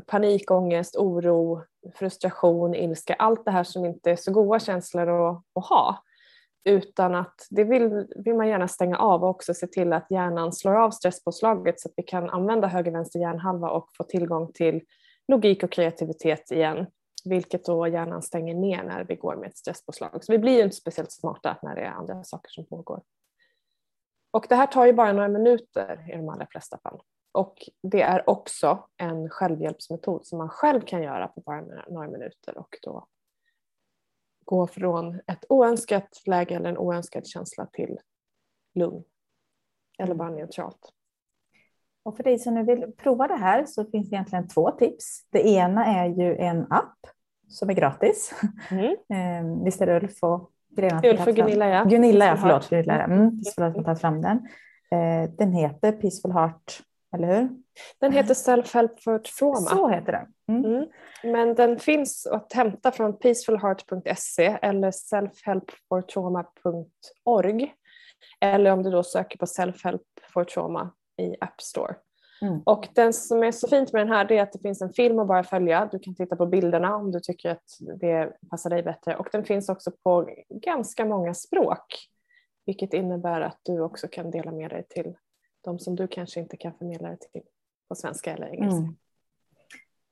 panikångest, 0.07 0.97
oro, 0.97 1.63
frustration, 1.95 2.75
ilska. 2.75 3.15
Allt 3.15 3.45
det 3.45 3.51
här 3.51 3.65
som 3.65 3.85
inte 3.85 4.11
är 4.11 4.17
så 4.17 4.33
goda 4.33 4.59
känslor 4.59 5.31
att 5.31 5.67
ha 5.69 6.03
utan 6.67 7.15
att 7.15 7.47
det 7.51 7.65
vill, 7.65 8.07
vill 8.17 8.35
man 8.35 8.49
gärna 8.49 8.69
stänga 8.69 8.99
av 8.99 9.23
och 9.23 9.31
också 9.31 9.55
se 9.55 9.67
till 9.67 9.93
att 9.93 10.11
hjärnan 10.11 10.53
slår 10.53 10.75
av 10.75 10.91
stresspåslaget 10.91 11.81
så 11.81 11.89
att 11.89 11.95
vi 11.97 12.03
kan 12.03 12.31
använda 12.31 12.69
höger 12.69 12.93
vänster 12.93 13.21
hjärnhalva 13.21 13.71
och 13.71 13.89
få 13.97 14.05
tillgång 14.05 14.53
till 14.53 14.83
logik 15.29 15.63
och 15.63 15.73
kreativitet 15.73 16.51
igen 16.51 16.87
vilket 17.25 17.65
då 17.65 17.89
hjärnan 17.89 18.23
stänger 18.23 18.55
ner 18.55 18.85
när 18.85 19.05
vi 19.05 19.17
går 19.17 19.37
med 19.37 19.49
ett 19.49 19.59
stresspåslag. 19.59 20.25
Så 20.25 20.33
vi 20.33 20.39
blir 20.39 20.57
ju 20.57 20.63
inte 20.63 20.77
speciellt 20.77 21.13
smarta 21.13 21.57
när 21.63 21.75
det 21.75 21.81
är 21.81 21.91
andra 21.91 22.25
saker 22.25 22.51
som 22.51 22.67
pågår. 22.67 23.03
Och 24.31 24.47
det 24.49 24.55
här 24.55 24.67
tar 24.67 24.87
ju 24.87 24.93
bara 24.93 25.13
några 25.13 25.29
minuter 25.29 26.13
i 26.13 26.17
de 26.17 26.29
allra 26.29 26.47
flesta 26.47 26.79
fall. 26.79 27.01
Och 27.33 27.57
det 27.83 28.03
är 28.03 28.31
också 28.31 28.89
en 28.97 29.31
självhjälpsmetod 29.31 30.27
som 30.27 30.39
man 30.39 30.49
själv 30.49 30.81
kan 30.81 31.03
göra 31.03 31.29
på 31.29 31.41
bara 31.41 31.61
några 31.89 32.09
minuter 32.09 32.59
och 32.59 32.79
då 32.83 33.07
gå 34.47 34.67
från 34.67 35.21
ett 35.27 35.45
oönskat 35.49 36.23
läge 36.27 36.55
eller 36.55 36.71
en 36.71 36.79
oönskad 36.79 37.27
känsla 37.27 37.67
till 37.67 37.99
lugn. 38.75 39.05
Eller 39.99 40.15
bara 40.15 40.31
neutralt. 40.31 40.93
Och 42.03 42.17
för 42.17 42.25
dig 42.25 42.39
som 42.39 42.55
nu 42.55 42.65
vill 42.65 42.93
prova 42.97 43.29
det 43.29 43.37
här 43.37 43.65
så 43.67 43.85
finns 43.85 44.11
det 44.11 44.15
egentligen 44.15 44.49
två 44.49 44.71
tips. 44.71 45.27
Det 45.31 45.49
ena 45.49 45.87
är 45.87 46.07
ju 46.07 46.37
en 46.37 46.67
app 46.73 46.99
som 47.49 47.71
är 47.71 47.75
gratis. 47.75 48.35
Mm. 48.71 48.97
Ehm, 49.09 49.65
visst 49.65 49.81
är 49.81 49.87
det 49.87 49.97
Ulf 49.97 50.23
och 50.23 50.51
Gunilla? 50.69 51.01
Ulf 51.05 51.27
och 51.27 51.35
Gunilla 51.35 51.69
ja. 51.69 51.85
Gunilla 51.85 52.27
ja, 52.27 52.37
förlåt. 52.37 52.71
Gunilla, 52.71 53.05
mm. 53.05 53.31
Peaceful 53.31 53.65
Heart 53.65 53.77
har 53.77 53.85
tagit 53.85 54.01
fram 54.01 54.23
den. 54.23 54.49
Ehm, 54.91 55.37
den 55.37 55.53
heter 55.53 55.93
Peaceful 55.93 56.33
Heart, 56.33 56.83
eller 57.15 57.41
hur? 57.41 57.49
Den 58.01 58.13
heter 58.13 58.35
Self-Help 58.35 59.01
for 59.01 59.19
Trauma. 59.19 59.57
Så 59.57 59.89
heter 59.89 60.13
den. 60.13 60.27
Mm. 60.49 60.65
Mm. 60.65 60.89
Men 61.23 61.55
den 61.55 61.79
finns 61.79 62.27
att 62.27 62.53
hämta 62.53 62.93
från 62.93 63.19
peacefulheart.se 63.19 64.59
eller 64.63 64.91
selfhelpfortrauma.org. 64.91 67.75
Eller 68.41 68.71
om 68.71 68.83
du 68.83 68.91
då 68.91 69.03
söker 69.03 69.39
på 69.39 69.47
Self-Help 69.47 70.03
for 70.33 70.45
Trauma 70.45 70.91
i 71.23 71.37
App 71.41 71.61
Store. 71.61 71.95
Mm. 72.43 72.61
Och 72.65 72.89
den 72.95 73.13
som 73.13 73.43
är 73.43 73.53
så 73.53 73.69
fint 73.69 73.93
med 73.93 74.03
den 74.03 74.13
här 74.13 74.33
är 74.33 74.43
att 74.43 74.53
det 74.53 74.59
finns 74.59 74.83
en 74.83 74.93
film 74.93 75.19
att 75.19 75.29
bara 75.29 75.45
följa. 75.45 75.89
Du 75.93 75.99
kan 75.99 76.15
titta 76.15 76.37
på 76.37 76.47
bilderna 76.47 76.97
om 76.97 77.13
du 77.13 77.21
tycker 77.21 77.51
att 77.51 77.79
det 78.01 78.37
passar 78.51 78.71
dig 78.71 78.83
bättre. 78.83 79.17
Och 79.17 79.29
den 79.33 79.45
finns 79.45 79.69
också 79.69 79.91
på 79.91 80.29
ganska 80.51 81.05
många 81.05 81.35
språk. 81.35 82.09
Vilket 82.67 82.95
innebär 82.95 83.41
att 83.41 83.61
du 83.63 83.81
också 83.81 84.09
kan 84.09 84.31
dela 84.31 84.53
med 84.53 84.71
dig 84.71 84.87
till 84.89 85.17
de 85.65 85.79
som 85.79 85.97
du 85.97 86.09
kanske 86.09 86.41
inte 86.41 86.57
kan 86.57 86.75
förmedla 86.75 87.09
det 87.09 87.17
till 87.17 87.43
på 87.89 87.95
svenska 87.95 88.35
eller 88.35 88.47
engelska. 88.47 88.79
Mm. 88.79 88.97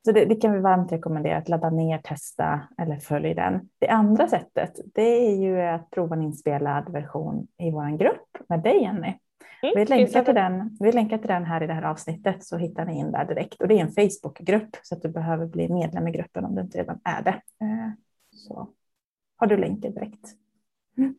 Så 0.05 0.13
det, 0.13 0.25
det, 0.25 0.35
kan 0.35 0.53
vi 0.53 0.61
varmt 0.61 0.93
rekommendera 0.93 1.37
att 1.37 1.49
ladda 1.49 1.71
ner, 1.71 1.99
testa 1.99 2.61
eller 2.79 2.97
följ 2.97 3.35
den. 3.35 3.69
Det 3.79 3.89
andra 3.89 4.29
sättet 4.29 4.81
det 4.95 5.27
är 5.27 5.37
ju 5.37 5.61
att 5.61 5.91
prova 5.91 6.17
en 6.17 6.23
inspelad 6.23 6.93
version 6.93 7.47
i 7.59 7.71
vår 7.71 7.99
grupp 7.99 8.49
med 8.49 8.63
dig 8.63 8.83
Jenny. 8.83 9.15
Mm, 9.63 9.75
vi, 9.77 9.85
länkar 9.85 10.25
till 10.25 10.35
den, 10.35 10.77
vi 10.81 10.93
länkar 10.93 11.19
till 11.19 11.29
den 11.29 11.45
här 11.45 11.63
i 11.63 11.67
det 11.67 11.73
här 11.73 11.83
avsnittet 11.83 12.45
så 12.45 12.57
hittar 12.57 12.85
ni 12.85 12.99
in 12.99 13.13
där 13.13 13.25
direkt. 13.25 13.61
Och 13.63 13.69
det 13.69 13.75
är 13.75 13.81
en 13.81 13.93
Facebookgrupp 13.93 14.77
så 14.83 14.95
att 14.95 15.03
du 15.03 15.09
behöver 15.09 15.47
bli 15.47 15.69
medlem 15.69 16.09
i 16.09 16.11
gruppen 16.11 16.45
om 16.45 16.55
du 16.55 16.61
inte 16.61 16.79
redan 16.79 17.01
är 17.05 17.23
det. 17.23 17.41
Eh, 17.61 17.91
så 18.31 18.69
har 19.37 19.47
du 19.47 19.57
länken 19.57 19.95
direkt. 19.95 20.35
Mm. 20.97 21.15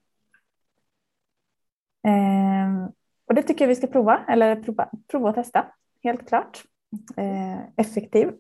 Eh, 2.04 2.90
och 3.26 3.36
det 3.36 3.44
tycker 3.44 3.66
jag 3.66 3.70
vi 3.70 3.76
ska 3.76 3.88
prova, 3.88 4.26
eller 4.28 4.56
prova, 4.56 4.90
prova 5.08 5.30
och 5.30 5.36
testa, 5.36 5.66
helt 6.06 6.28
klart. 6.28 6.64
Eh, 7.18 7.60
effektiv. 7.78 8.34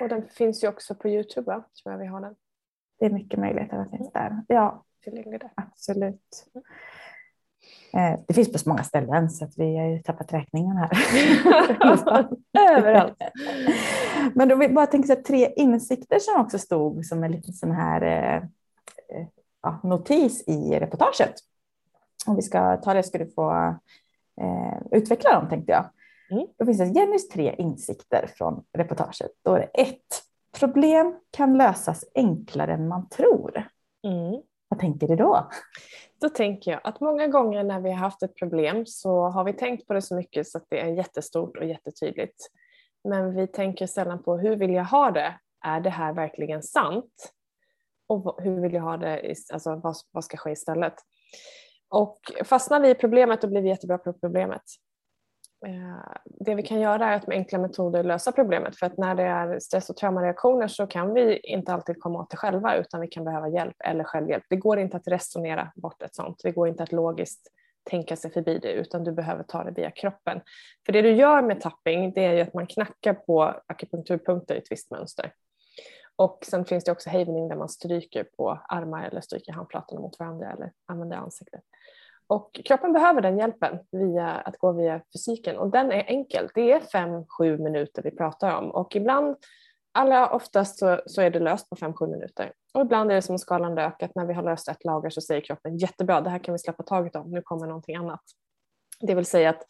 Och 0.00 0.08
den 0.08 0.28
finns 0.28 0.64
ju 0.64 0.68
också 0.68 0.94
på 0.94 1.08
Youtube, 1.08 1.46
va? 1.46 1.64
tror 1.82 1.92
jag 1.92 1.98
vi 1.98 2.06
har 2.06 2.20
den. 2.20 2.34
Det 2.98 3.06
är 3.06 3.10
mycket 3.10 3.40
möjligt 3.40 3.72
att 3.72 3.90
den 3.90 3.98
finns 3.98 4.12
där. 4.12 4.42
Ja, 4.48 4.84
absolut. 5.54 6.46
Mm. 6.54 6.64
Eh, 7.92 8.20
det 8.28 8.34
finns 8.34 8.52
på 8.52 8.58
så 8.58 8.68
många 8.68 8.82
ställen 8.82 9.30
så 9.30 9.44
att 9.44 9.58
vi 9.58 9.76
har 9.76 9.86
ju 9.86 9.98
tappat 9.98 10.32
räkningen 10.32 10.76
här. 10.76 10.90
Överallt. 12.78 13.16
Men 14.34 14.48
då 14.48 14.56
vill 14.56 14.74
bara 14.74 14.86
tänka 14.86 15.06
sig 15.06 15.22
tre 15.22 15.52
insikter 15.56 16.18
som 16.18 16.40
också 16.40 16.58
stod 16.58 17.06
som 17.06 17.24
en 17.24 17.32
liten 17.32 17.54
sån 17.54 17.72
här 17.72 18.02
eh, 18.02 18.36
eh, 19.16 19.26
ja, 19.62 19.80
notis 19.82 20.44
i 20.48 20.78
reportaget. 20.78 21.34
Om 22.26 22.36
vi 22.36 22.42
ska 22.42 22.76
ta 22.76 22.94
det 22.94 23.02
ska 23.02 23.18
du 23.18 23.26
få 23.26 23.74
eh, 24.40 24.82
utveckla 24.90 25.32
dem 25.32 25.48
tänkte 25.48 25.72
jag. 25.72 25.84
Mm. 26.30 26.46
Då 26.58 26.66
finns 26.66 26.78
det 26.78 27.00
Jennys 27.00 27.28
tre 27.28 27.54
insikter 27.58 28.30
från 28.36 28.64
reportaget. 28.72 29.30
Då 29.44 29.54
är 29.54 29.60
det 29.60 29.82
ett. 29.82 30.22
Problem 30.58 31.20
kan 31.30 31.58
lösas 31.58 32.04
enklare 32.14 32.72
än 32.72 32.88
man 32.88 33.08
tror. 33.08 33.68
Mm. 34.04 34.42
Vad 34.68 34.80
tänker 34.80 35.08
du 35.08 35.16
då? 35.16 35.48
Då 36.20 36.28
tänker 36.28 36.70
jag 36.70 36.80
att 36.84 37.00
många 37.00 37.26
gånger 37.26 37.64
när 37.64 37.80
vi 37.80 37.90
har 37.90 37.98
haft 37.98 38.22
ett 38.22 38.34
problem 38.34 38.86
så 38.86 39.28
har 39.28 39.44
vi 39.44 39.52
tänkt 39.52 39.86
på 39.86 39.94
det 39.94 40.02
så 40.02 40.16
mycket 40.16 40.48
så 40.48 40.58
att 40.58 40.66
det 40.68 40.80
är 40.80 40.88
jättestort 40.88 41.56
och 41.56 41.64
jättetydligt. 41.64 42.46
Men 43.04 43.34
vi 43.34 43.46
tänker 43.46 43.86
sällan 43.86 44.22
på 44.22 44.36
hur 44.36 44.56
vill 44.56 44.72
jag 44.72 44.84
ha 44.84 45.10
det? 45.10 45.38
Är 45.64 45.80
det 45.80 45.90
här 45.90 46.12
verkligen 46.12 46.62
sant? 46.62 47.32
Och 48.06 48.42
hur 48.42 48.60
vill 48.60 48.72
jag 48.72 48.82
ha 48.82 48.96
det? 48.96 49.34
Alltså 49.52 49.76
vad, 49.76 49.96
vad 50.10 50.24
ska 50.24 50.36
ske 50.36 50.50
istället? 50.50 50.94
Och 51.88 52.18
fastnar 52.44 52.80
vi 52.80 52.90
i 52.90 52.94
problemet 52.94 53.40
då 53.40 53.48
blir 53.48 53.62
vi 53.62 53.68
jättebra 53.68 53.98
på 53.98 54.12
problemet. 54.12 54.62
Eh, 55.66 56.16
det 56.24 56.54
vi 56.54 56.62
kan 56.62 56.80
göra 56.80 57.06
är 57.06 57.16
att 57.16 57.26
med 57.26 57.36
enkla 57.36 57.58
metoder 57.58 58.02
lösa 58.02 58.32
problemet 58.32 58.76
för 58.76 58.86
att 58.86 58.96
när 58.96 59.14
det 59.14 59.22
är 59.22 59.58
stress 59.58 59.90
och 59.90 59.96
traumareaktioner 59.96 60.68
så 60.68 60.86
kan 60.86 61.14
vi 61.14 61.38
inte 61.38 61.72
alltid 61.72 62.00
komma 62.00 62.18
åt 62.18 62.30
det 62.30 62.36
själva 62.36 62.76
utan 62.76 63.00
vi 63.00 63.08
kan 63.08 63.24
behöva 63.24 63.48
hjälp 63.48 63.76
eller 63.84 64.04
självhjälp. 64.04 64.44
Det 64.48 64.56
går 64.56 64.78
inte 64.78 64.96
att 64.96 65.08
resonera 65.08 65.72
bort 65.74 66.02
ett 66.02 66.14
sånt. 66.14 66.40
Det 66.42 66.50
går 66.50 66.68
inte 66.68 66.82
att 66.82 66.92
logiskt 66.92 67.48
tänka 67.90 68.16
sig 68.16 68.30
förbi 68.30 68.58
det 68.58 68.72
utan 68.72 69.04
du 69.04 69.12
behöver 69.12 69.42
ta 69.42 69.64
det 69.64 69.70
via 69.70 69.90
kroppen. 69.90 70.40
För 70.86 70.92
det 70.92 71.02
du 71.02 71.12
gör 71.12 71.42
med 71.42 71.60
tapping 71.60 72.12
det 72.12 72.24
är 72.24 72.32
ju 72.32 72.40
att 72.40 72.54
man 72.54 72.66
knackar 72.66 73.14
på 73.14 73.54
akupunkturpunkter 73.66 74.54
i 74.54 74.58
ett 74.58 74.70
visst 74.70 74.90
mönster. 74.90 75.32
Och 76.16 76.44
sen 76.46 76.64
finns 76.64 76.84
det 76.84 76.92
också 76.92 77.10
hejvning 77.10 77.48
där 77.48 77.56
man 77.56 77.68
stryker 77.68 78.24
på 78.24 78.60
armar 78.68 79.04
eller 79.04 79.20
stryker 79.20 79.52
handflatorna 79.52 80.00
mot 80.00 80.18
varandra 80.18 80.52
eller 80.52 80.72
använder 80.86 81.16
ansiktet. 81.16 81.62
Och 82.28 82.60
kroppen 82.64 82.92
behöver 82.92 83.20
den 83.20 83.38
hjälpen 83.38 83.78
via 83.92 84.26
att 84.26 84.58
gå 84.58 84.72
via 84.72 85.00
fysiken 85.12 85.56
och 85.56 85.70
den 85.70 85.92
är 85.92 86.04
enkel. 86.06 86.48
Det 86.54 86.72
är 86.72 86.80
fem, 86.80 87.26
sju 87.26 87.58
minuter 87.58 88.02
vi 88.02 88.10
pratar 88.10 88.56
om 88.58 88.70
och 88.70 88.96
ibland, 88.96 89.36
allra 89.92 90.30
oftast 90.30 90.78
så, 90.78 91.00
så 91.06 91.22
är 91.22 91.30
det 91.30 91.40
löst 91.40 91.70
på 91.70 91.76
fem, 91.76 91.94
sju 91.94 92.06
minuter. 92.06 92.52
Och 92.74 92.80
ibland 92.80 93.10
är 93.10 93.14
det 93.14 93.22
som 93.22 93.38
skalan 93.38 93.74
lök 93.74 94.02
att 94.02 94.14
när 94.14 94.26
vi 94.26 94.34
har 94.34 94.42
löst 94.42 94.68
ett 94.68 94.84
lager 94.84 95.10
så 95.10 95.20
säger 95.20 95.40
kroppen 95.40 95.76
jättebra, 95.76 96.20
det 96.20 96.30
här 96.30 96.38
kan 96.38 96.52
vi 96.52 96.58
släppa 96.58 96.82
taget 96.82 97.16
om, 97.16 97.30
nu 97.30 97.42
kommer 97.42 97.66
någonting 97.66 97.96
annat. 97.96 98.22
Det 99.00 99.14
vill 99.14 99.26
säga 99.26 99.50
att 99.50 99.62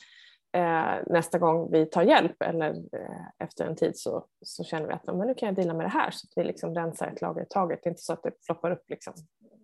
eh, 0.52 1.04
nästa 1.06 1.38
gång 1.38 1.72
vi 1.72 1.86
tar 1.86 2.02
hjälp 2.02 2.42
eller 2.42 2.70
eh, 2.70 3.26
efter 3.38 3.66
en 3.66 3.76
tid 3.76 3.92
så, 3.94 4.26
så 4.42 4.64
känner 4.64 4.86
vi 4.86 4.92
att 4.92 5.06
men 5.06 5.26
nu 5.26 5.34
kan 5.34 5.46
jag 5.46 5.56
dela 5.56 5.74
med 5.74 5.86
det 5.86 5.90
här 5.90 6.10
så 6.10 6.26
att 6.26 6.32
vi 6.36 6.48
liksom 6.48 6.74
rensar 6.74 7.06
ett 7.06 7.20
lager 7.20 7.42
i 7.42 7.46
taget. 7.50 7.80
Det 7.82 7.88
är 7.88 7.90
inte 7.90 8.02
så 8.02 8.12
att 8.12 8.22
det 8.22 8.32
floppar 8.46 8.70
upp 8.70 8.84
liksom, 8.88 9.14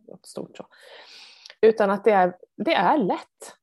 något 0.09 0.27
stort 0.27 0.57
så. 0.57 0.67
Utan 1.65 1.91
att 1.91 2.05
det 2.05 2.11
är, 2.11 2.37
det 2.57 2.75
är 2.75 2.99
lätt. 2.99 3.55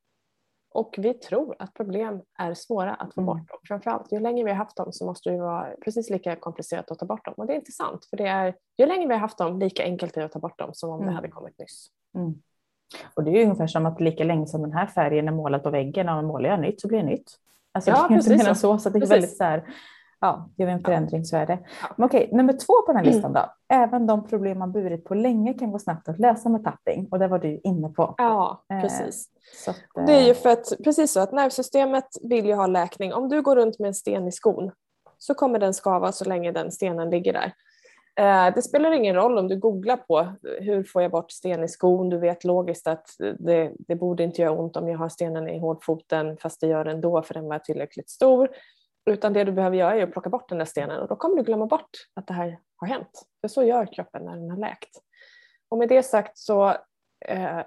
Och 0.73 0.95
vi 0.97 1.13
tror 1.13 1.55
att 1.59 1.73
problem 1.73 2.21
är 2.39 2.53
svåra 2.53 2.93
att 2.93 3.13
få 3.13 3.21
mm. 3.21 3.25
bort. 3.25 3.51
Och 3.51 3.67
framförallt, 3.67 4.11
ju 4.11 4.19
längre 4.19 4.43
vi 4.43 4.49
har 4.49 4.57
haft 4.57 4.77
dem 4.77 4.91
så 4.91 5.05
måste 5.05 5.29
det 5.29 5.37
vara 5.37 5.67
precis 5.83 6.09
lika 6.09 6.35
komplicerat 6.35 6.91
att 6.91 6.99
ta 6.99 7.05
bort 7.05 7.25
dem. 7.25 7.33
Och 7.37 7.47
det 7.47 7.53
är 7.53 7.55
inte 7.55 7.71
sant, 7.71 8.05
för 8.09 8.17
det 8.17 8.27
är, 8.27 8.55
ju 8.77 8.85
längre 8.85 9.07
vi 9.07 9.13
har 9.13 9.19
haft 9.19 9.37
dem, 9.37 9.59
lika 9.59 9.83
enkelt 9.83 10.17
är 10.17 10.21
det 10.21 10.25
att 10.25 10.31
ta 10.31 10.39
bort 10.39 10.59
dem 10.59 10.69
som 10.73 10.89
om 10.89 10.95
mm. 10.95 11.07
det 11.07 11.15
hade 11.15 11.27
kommit 11.27 11.59
nyss. 11.59 11.87
Mm. 12.15 12.33
Och 13.13 13.23
det 13.23 13.31
är 13.31 13.43
ungefär 13.43 13.67
som 13.67 13.85
att 13.85 14.01
lika 14.01 14.23
länge 14.23 14.47
som 14.47 14.61
den 14.61 14.73
här 14.73 14.87
färgen 14.87 15.27
är 15.27 15.31
målad 15.31 15.63
på 15.63 15.69
väggen 15.69 16.09
och 16.09 16.23
målar 16.23 16.49
jag 16.49 16.59
nytt 16.59 16.81
så 16.81 16.87
blir 16.87 16.99
det 16.99 17.05
nytt. 17.05 17.31
Alltså, 17.71 17.91
ja, 17.91 18.05
det 18.09 18.13
är 18.13 18.17
inte 18.17 18.45
mer 18.45 18.53
så. 18.53 18.77
så 18.77 18.89
det 18.89 18.97
är 18.97 18.99
precis. 18.99 19.15
väldigt 19.15 19.37
så 19.37 19.43
här, 19.43 19.63
Ja, 20.23 20.49
gör 20.57 20.65
vi 20.65 20.71
en 20.71 20.83
förändring 20.83 21.25
så 21.25 21.37
är 21.37 21.45
det. 21.45 21.59
Ja. 21.81 21.87
Men 21.97 22.05
okej, 22.05 22.29
nummer 22.31 22.53
två 22.53 22.73
på 22.85 22.93
den 22.93 22.95
här 22.95 23.03
listan 23.11 23.33
då. 23.33 23.53
Även 23.73 24.07
de 24.07 24.27
problem 24.27 24.59
man 24.59 24.71
burit 24.71 25.05
på 25.05 25.15
länge 25.15 25.53
kan 25.53 25.71
gå 25.71 25.79
snabbt 25.79 26.09
att 26.09 26.19
lösa 26.19 26.49
med 26.49 26.63
tapping 26.63 27.07
och 27.11 27.19
det 27.19 27.27
var 27.27 27.39
du 27.39 27.61
inne 27.63 27.89
på. 27.89 28.15
Ja, 28.17 28.63
eh, 28.73 28.81
precis. 28.81 29.29
Eh, 29.67 29.69
att, 29.69 30.07
det 30.07 30.13
är 30.13 30.27
ju 30.27 30.33
för 30.33 30.49
att, 30.49 30.73
precis 30.83 31.11
så 31.11 31.19
att 31.19 31.31
nervsystemet 31.31 32.07
vill 32.21 32.45
ju 32.45 32.53
ha 32.53 32.67
läkning. 32.67 33.13
Om 33.13 33.29
du 33.29 33.41
går 33.41 33.55
runt 33.55 33.79
med 33.79 33.87
en 33.87 33.93
sten 33.93 34.27
i 34.27 34.31
skon 34.31 34.71
så 35.17 35.33
kommer 35.33 35.59
den 35.59 35.73
skava 35.73 36.11
så 36.11 36.25
länge 36.25 36.51
den 36.51 36.71
stenen 36.71 37.09
ligger 37.09 37.33
där. 37.33 37.53
Eh, 38.15 38.53
det 38.55 38.61
spelar 38.61 38.91
ingen 38.91 39.15
roll 39.15 39.37
om 39.37 39.47
du 39.47 39.59
googlar 39.59 39.97
på 39.97 40.27
hur 40.59 40.83
får 40.83 41.01
jag 41.01 41.11
bort 41.11 41.31
sten 41.31 41.63
i 41.63 41.67
skon. 41.67 42.09
Du 42.09 42.17
vet 42.17 42.43
logiskt 42.43 42.87
att 42.87 43.09
det, 43.39 43.71
det 43.79 43.95
borde 43.95 44.23
inte 44.23 44.41
göra 44.41 44.51
ont 44.51 44.77
om 44.77 44.87
jag 44.87 44.97
har 44.97 45.09
stenen 45.09 45.49
i 45.49 45.59
hårdfoten 45.59 46.37
fast 46.37 46.61
det 46.61 46.67
gör 46.67 46.85
det 46.85 46.91
ändå 46.91 47.21
för 47.21 47.33
den 47.33 47.47
var 47.47 47.59
tillräckligt 47.59 48.09
stor. 48.09 48.49
Utan 49.05 49.33
det 49.33 49.43
du 49.43 49.51
behöver 49.51 49.77
göra 49.77 49.95
är 49.95 50.03
att 50.03 50.11
plocka 50.11 50.29
bort 50.29 50.49
den 50.49 50.57
där 50.57 50.65
stenen 50.65 50.99
och 50.99 51.07
då 51.07 51.15
kommer 51.15 51.35
du 51.35 51.43
glömma 51.43 51.65
bort 51.65 51.89
att 52.13 52.27
det 52.27 52.33
här 52.33 52.59
har 52.75 52.87
hänt. 52.87 53.27
För 53.41 53.47
så 53.47 53.63
gör 53.63 53.93
kroppen 53.93 54.25
när 54.25 54.35
den 54.35 54.49
har 54.49 54.57
läkt. 54.57 55.01
Och 55.69 55.77
med 55.77 55.89
det 55.89 56.03
sagt 56.03 56.37
så 56.37 56.69
eh, 57.25 57.61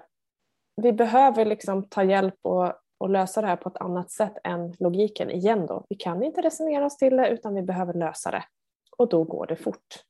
vi 0.81 0.93
behöver 0.93 1.45
liksom 1.45 1.83
ta 1.83 2.03
hjälp 2.03 2.39
och, 2.41 2.73
och 2.97 3.09
lösa 3.09 3.41
det 3.41 3.47
här 3.47 3.55
på 3.55 3.69
ett 3.69 3.77
annat 3.77 4.11
sätt 4.11 4.37
än 4.43 4.73
logiken 4.79 5.31
igen 5.31 5.65
då. 5.65 5.85
Vi 5.89 5.95
kan 5.95 6.23
inte 6.23 6.41
resonera 6.41 6.85
oss 6.85 6.97
till 6.97 7.17
det 7.17 7.29
utan 7.29 7.55
vi 7.55 7.61
behöver 7.61 7.93
lösa 7.93 8.31
det. 8.31 8.43
Och 8.97 9.09
då 9.09 9.23
går 9.23 9.47
det 9.47 9.55
fort. 9.55 10.03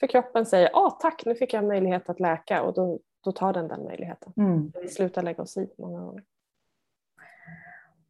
För 0.00 0.06
kroppen 0.06 0.46
säger 0.46 0.70
ah, 0.72 0.90
tack 0.90 1.24
nu 1.24 1.34
fick 1.34 1.52
jag 1.52 1.64
möjlighet 1.64 2.08
att 2.08 2.20
läka 2.20 2.62
och 2.62 2.74
då, 2.74 3.00
då 3.24 3.32
tar 3.32 3.52
den 3.52 3.68
den 3.68 3.84
möjligheten. 3.84 4.32
Mm. 4.36 4.72
Vi 4.82 4.88
slutar 4.88 5.22
lägga 5.22 5.42
oss 5.42 5.56
i 5.56 5.74
många 5.78 6.00
gånger. 6.00 6.24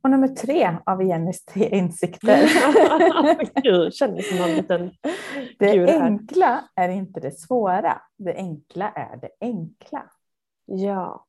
Och 0.02 0.10
nummer 0.10 0.28
tre 0.28 0.76
av 0.86 1.02
Jennys 1.02 1.44
tre 1.44 1.68
insikter. 1.68 2.48
Gud, 3.62 3.94
känner 3.94 4.22
som 4.22 4.38
en 4.38 4.56
liten 4.56 4.90
Det 5.58 5.88
enkla 5.88 6.68
är 6.74 6.88
inte 6.88 7.20
det 7.20 7.30
svåra. 7.30 8.02
Det 8.18 8.34
enkla 8.34 8.90
är 8.90 9.16
det 9.16 9.30
enkla. 9.40 10.10
Ja. 10.64 11.26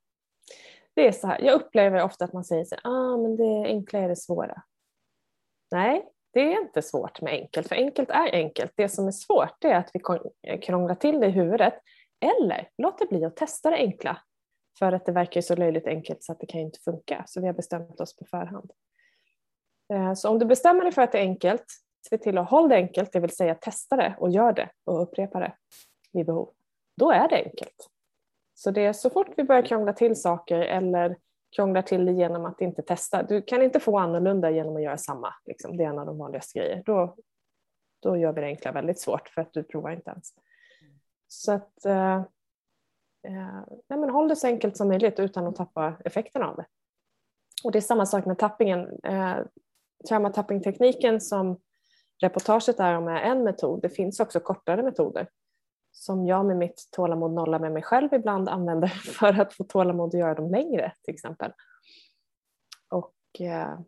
Det 0.95 1.07
är 1.07 1.11
så 1.11 1.27
här. 1.27 1.41
Jag 1.41 1.53
upplever 1.53 2.03
ofta 2.03 2.25
att 2.25 2.33
man 2.33 2.43
säger 2.43 2.65
så 2.65 2.75
ah, 2.83 3.17
men 3.17 3.37
det 3.37 3.65
enkla 3.67 3.99
är 3.99 4.09
det 4.09 4.15
svåra. 4.15 4.63
Nej, 5.71 6.05
det 6.33 6.39
är 6.53 6.61
inte 6.61 6.81
svårt 6.81 7.21
med 7.21 7.33
enkelt, 7.33 7.67
för 7.67 7.75
enkelt 7.75 8.09
är 8.09 8.33
enkelt. 8.33 8.71
Det 8.75 8.89
som 8.89 9.07
är 9.07 9.11
svårt 9.11 9.63
är 9.63 9.75
att 9.75 9.89
vi 9.93 9.99
krånglar 10.57 10.95
till 10.95 11.19
det 11.19 11.27
i 11.27 11.31
huvudet 11.31 11.73
eller 12.19 12.69
låter 12.77 13.07
bli 13.07 13.25
att 13.25 13.35
testa 13.35 13.69
det 13.69 13.75
enkla 13.75 14.21
för 14.79 14.91
att 14.91 15.05
det 15.05 15.11
verkar 15.11 15.41
så 15.41 15.55
löjligt 15.55 15.87
enkelt 15.87 16.23
så 16.23 16.31
att 16.31 16.39
det 16.39 16.45
kan 16.45 16.61
inte 16.61 16.79
funka. 16.79 17.23
Så 17.27 17.41
vi 17.41 17.47
har 17.47 17.53
bestämt 17.53 18.01
oss 18.01 18.15
på 18.15 18.25
förhand. 18.25 18.71
Eh, 19.93 20.13
så 20.13 20.29
om 20.29 20.39
du 20.39 20.45
bestämmer 20.45 20.83
dig 20.83 20.91
för 20.91 21.01
att 21.01 21.11
det 21.11 21.17
är 21.17 21.23
enkelt, 21.23 21.65
se 22.09 22.17
till 22.17 22.37
att 22.37 22.49
hålla 22.49 22.67
det 22.67 22.75
enkelt, 22.75 23.11
det 23.11 23.19
vill 23.19 23.35
säga 23.35 23.55
testa 23.55 23.95
det 23.95 24.15
och 24.19 24.29
gör 24.29 24.53
det 24.53 24.69
och 24.83 25.01
upprepa 25.01 25.39
det 25.39 25.53
vid 26.13 26.25
behov. 26.25 26.49
Då 26.97 27.11
är 27.11 27.29
det 27.29 27.35
enkelt. 27.35 27.89
Så 28.53 28.71
det 28.71 28.85
är 28.85 28.93
så 28.93 29.09
fort 29.09 29.27
vi 29.37 29.43
börjar 29.43 29.61
krångla 29.61 29.93
till 29.93 30.15
saker 30.15 30.59
eller 30.59 31.17
krånglar 31.55 31.81
till 31.81 32.05
det 32.05 32.11
genom 32.11 32.45
att 32.45 32.61
inte 32.61 32.81
testa. 32.81 33.23
Du 33.23 33.41
kan 33.41 33.61
inte 33.61 33.79
få 33.79 33.97
annorlunda 33.97 34.51
genom 34.51 34.75
att 34.75 34.81
göra 34.81 34.97
samma. 34.97 35.33
Liksom. 35.45 35.77
Det 35.77 35.83
är 35.83 35.87
en 35.87 35.99
av 35.99 36.05
de 36.05 36.17
vanligaste 36.17 36.59
grejerna. 36.59 36.83
Då, 36.85 37.15
då 37.99 38.17
gör 38.17 38.33
vi 38.33 38.41
det 38.41 38.47
enkla 38.47 38.71
väldigt 38.71 38.99
svårt 38.99 39.29
för 39.29 39.41
att 39.41 39.53
du 39.53 39.63
provar 39.63 39.91
inte 39.91 40.11
ens. 40.11 40.33
Så 41.27 41.51
att 41.51 41.85
eh, 41.85 42.23
eh, 43.23 43.63
nej 43.89 43.99
men 43.99 44.09
håll 44.09 44.27
det 44.27 44.35
så 44.35 44.47
enkelt 44.47 44.77
som 44.77 44.87
möjligt 44.87 45.19
utan 45.19 45.47
att 45.47 45.55
tappa 45.55 45.93
effekten 46.05 46.43
av 46.43 46.55
det. 46.55 46.65
Och 47.63 47.71
det 47.71 47.79
är 47.79 47.81
samma 47.81 48.05
sak 48.05 48.25
med 48.25 48.37
tappingen. 48.37 48.99
Eh, 49.03 49.37
Trauma-tapping-tekniken 50.09 51.21
som 51.21 51.59
reportaget 52.21 52.79
är 52.79 52.97
om 52.97 53.07
är 53.07 53.21
en 53.21 53.43
metod. 53.43 53.81
Det 53.81 53.89
finns 53.89 54.19
också 54.19 54.39
kortare 54.39 54.83
metoder 54.83 55.27
som 55.93 56.27
jag 56.27 56.45
med 56.45 56.57
mitt 56.57 56.87
tålamod 56.91 57.33
nolla 57.33 57.59
med 57.59 57.71
mig 57.71 57.83
själv 57.83 58.13
ibland 58.13 58.49
använder 58.49 58.87
för 59.19 59.39
att 59.39 59.53
få 59.53 59.63
tålamod 59.63 60.07
att 60.07 60.19
göra 60.19 60.35
dem 60.35 60.51
längre 60.51 60.93
till 61.03 61.13
exempel. 61.13 61.51
Och 62.89 63.41
eh, 63.41 63.79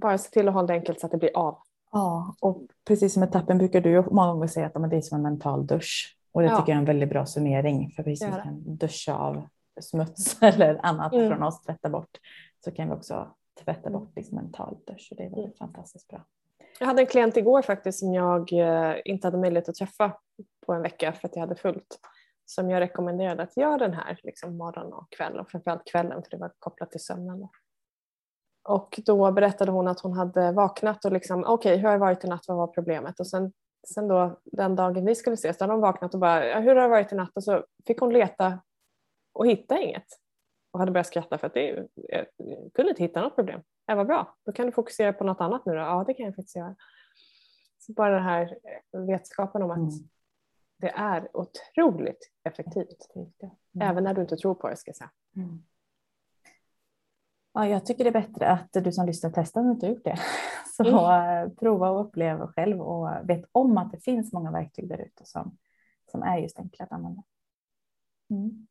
bara 0.00 0.18
se 0.18 0.30
till 0.30 0.48
att 0.48 0.54
hålla 0.54 0.66
det 0.66 0.72
enkelt 0.72 1.00
så 1.00 1.06
att 1.06 1.12
det 1.12 1.18
blir 1.18 1.36
av. 1.36 1.58
Ja, 1.92 2.34
och 2.40 2.62
precis 2.84 3.12
som 3.12 3.20
med 3.20 3.32
tappen 3.32 3.58
brukar 3.58 3.80
du 3.80 4.04
många 4.10 4.32
gånger 4.32 4.46
säga 4.46 4.66
att 4.66 4.90
det 4.90 4.96
är 4.96 5.00
som 5.00 5.16
en 5.16 5.22
mental 5.22 5.66
dusch. 5.66 6.18
Och 6.32 6.42
det 6.42 6.48
ja. 6.48 6.56
tycker 6.56 6.72
jag 6.72 6.76
är 6.76 6.80
en 6.80 6.84
väldigt 6.84 7.08
bra 7.08 7.26
summering. 7.26 7.90
För 7.90 8.02
precis 8.02 8.20
som 8.20 8.36
vi 8.36 8.42
kan 8.42 8.76
duscha 8.76 9.14
av 9.14 9.48
smuts 9.80 10.36
eller 10.42 10.80
annat 10.82 11.12
mm. 11.12 11.30
från 11.30 11.42
oss, 11.42 11.62
tvätta 11.62 11.88
bort, 11.88 12.18
så 12.64 12.70
kan 12.70 12.88
vi 12.88 12.94
också 12.94 13.34
tvätta 13.64 13.90
bort 13.90 14.16
liksom 14.16 14.36
mental 14.36 14.76
dusch. 14.86 15.08
Och 15.10 15.16
det 15.16 15.22
är 15.22 15.30
väldigt 15.30 15.60
mm. 15.60 15.72
fantastiskt 15.72 16.08
bra. 16.08 16.24
Jag 16.78 16.86
hade 16.86 17.02
en 17.02 17.06
klient 17.06 17.36
igår 17.36 17.62
faktiskt 17.62 17.98
som 17.98 18.14
jag 18.14 18.52
eh, 18.52 18.96
inte 19.04 19.26
hade 19.26 19.38
möjlighet 19.38 19.68
att 19.68 19.74
träffa 19.74 20.18
på 20.66 20.72
en 20.72 20.82
vecka 20.82 21.12
för 21.12 21.28
att 21.28 21.36
jag 21.36 21.40
hade 21.40 21.54
fullt. 21.54 21.98
Som 22.44 22.70
jag 22.70 22.80
rekommenderade 22.80 23.42
att 23.42 23.56
göra 23.56 23.78
den 23.78 23.94
här 23.94 24.20
liksom 24.22 24.56
morgon 24.56 24.92
och 24.92 25.12
kväll 25.12 25.40
och 25.40 25.50
framförallt 25.50 25.86
kvällen 25.86 26.22
för 26.22 26.30
det 26.30 26.36
var 26.36 26.52
kopplat 26.58 26.90
till 26.90 27.00
sömnen. 27.00 27.48
Och 28.68 29.00
då 29.06 29.32
berättade 29.32 29.70
hon 29.70 29.88
att 29.88 30.00
hon 30.00 30.12
hade 30.12 30.52
vaknat 30.52 31.04
och 31.04 31.12
liksom 31.12 31.44
okej 31.44 31.52
okay, 31.52 31.76
hur 31.76 31.84
har 31.84 31.92
det 31.92 31.98
varit 31.98 32.24
i 32.24 32.28
natt, 32.28 32.44
vad 32.48 32.56
var 32.56 32.66
problemet? 32.66 33.20
Och 33.20 33.26
sen, 33.26 33.52
sen 33.86 34.08
då 34.08 34.40
den 34.44 34.76
dagen 34.76 35.04
vi 35.04 35.14
skulle 35.14 35.34
ses 35.34 35.58
då 35.58 35.62
hade 35.62 35.72
hon 35.72 35.80
vaknat 35.80 36.14
och 36.14 36.20
bara 36.20 36.60
hur 36.60 36.74
har 36.74 36.82
det 36.82 36.88
varit 36.88 37.12
i 37.12 37.14
natt? 37.14 37.32
Och 37.34 37.44
så 37.44 37.64
fick 37.86 38.00
hon 38.00 38.12
leta 38.12 38.60
och 39.32 39.46
hitta 39.46 39.80
inget. 39.80 40.06
Och 40.70 40.80
hade 40.80 40.92
börjat 40.92 41.06
skratta 41.06 41.38
för 41.38 41.46
att 41.46 41.54
det, 41.54 41.88
jag 41.94 42.26
kunde 42.74 42.90
inte 42.90 43.02
hitta 43.02 43.22
något 43.22 43.36
problem. 43.36 43.60
Det 43.86 43.94
var 43.94 44.04
bra, 44.04 44.36
då 44.46 44.52
kan 44.52 44.66
du 44.66 44.72
fokusera 44.72 45.12
på 45.12 45.24
något 45.24 45.40
annat 45.40 45.66
nu 45.66 45.72
då. 45.72 45.78
Ja 45.78 46.04
det 46.06 46.14
kan 46.14 46.26
jag 46.26 46.36
faktiskt 46.36 46.56
göra. 46.56 46.76
Så 47.78 47.92
bara 47.92 48.14
den 48.14 48.22
här 48.22 48.58
vetskapen 49.06 49.62
om 49.62 49.70
att 49.70 49.76
mm 49.76 50.08
det 50.82 50.92
är 50.96 51.28
otroligt 51.36 52.30
effektivt. 52.44 53.08
Mm. 53.14 53.30
Även 53.80 54.04
när 54.04 54.14
du 54.14 54.20
inte 54.20 54.36
tror 54.36 54.54
på 54.54 54.68
det 54.68 54.76
ska 54.76 54.88
jag 54.88 54.96
säga. 54.96 55.10
Mm. 55.36 55.64
Ja, 57.54 57.66
jag 57.66 57.86
tycker 57.86 58.04
det 58.04 58.10
är 58.10 58.22
bättre 58.22 58.48
att 58.48 58.72
du 58.72 58.92
som 58.92 59.06
lyssnar 59.06 59.30
testar 59.34 59.60
om 59.60 59.66
du 59.66 59.72
inte 59.72 59.86
gjort 59.86 60.04
det. 60.04 60.18
Så 60.76 60.84
mm. 60.84 61.44
Eh, 61.44 61.52
prova 61.52 61.90
och 61.90 62.00
upplev 62.00 62.46
själv 62.46 62.80
och 62.80 63.08
vet 63.28 63.44
om 63.52 63.78
att 63.78 63.92
det 63.92 64.00
finns 64.00 64.32
många 64.32 64.50
verktyg 64.50 64.88
där 64.88 64.98
ute 64.98 65.24
som, 65.24 65.58
som 66.10 66.22
är 66.22 66.38
just 66.38 66.58
enkla 66.58 66.84
att 66.84 66.92
använda. 66.92 67.22
Mm. 68.30 68.66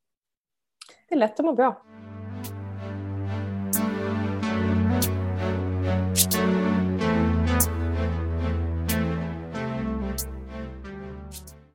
Det 1.09 1.15
är 1.15 1.19
lätt 1.19 1.39
att 1.39 1.45
må 1.45 1.53
bra. 1.53 1.83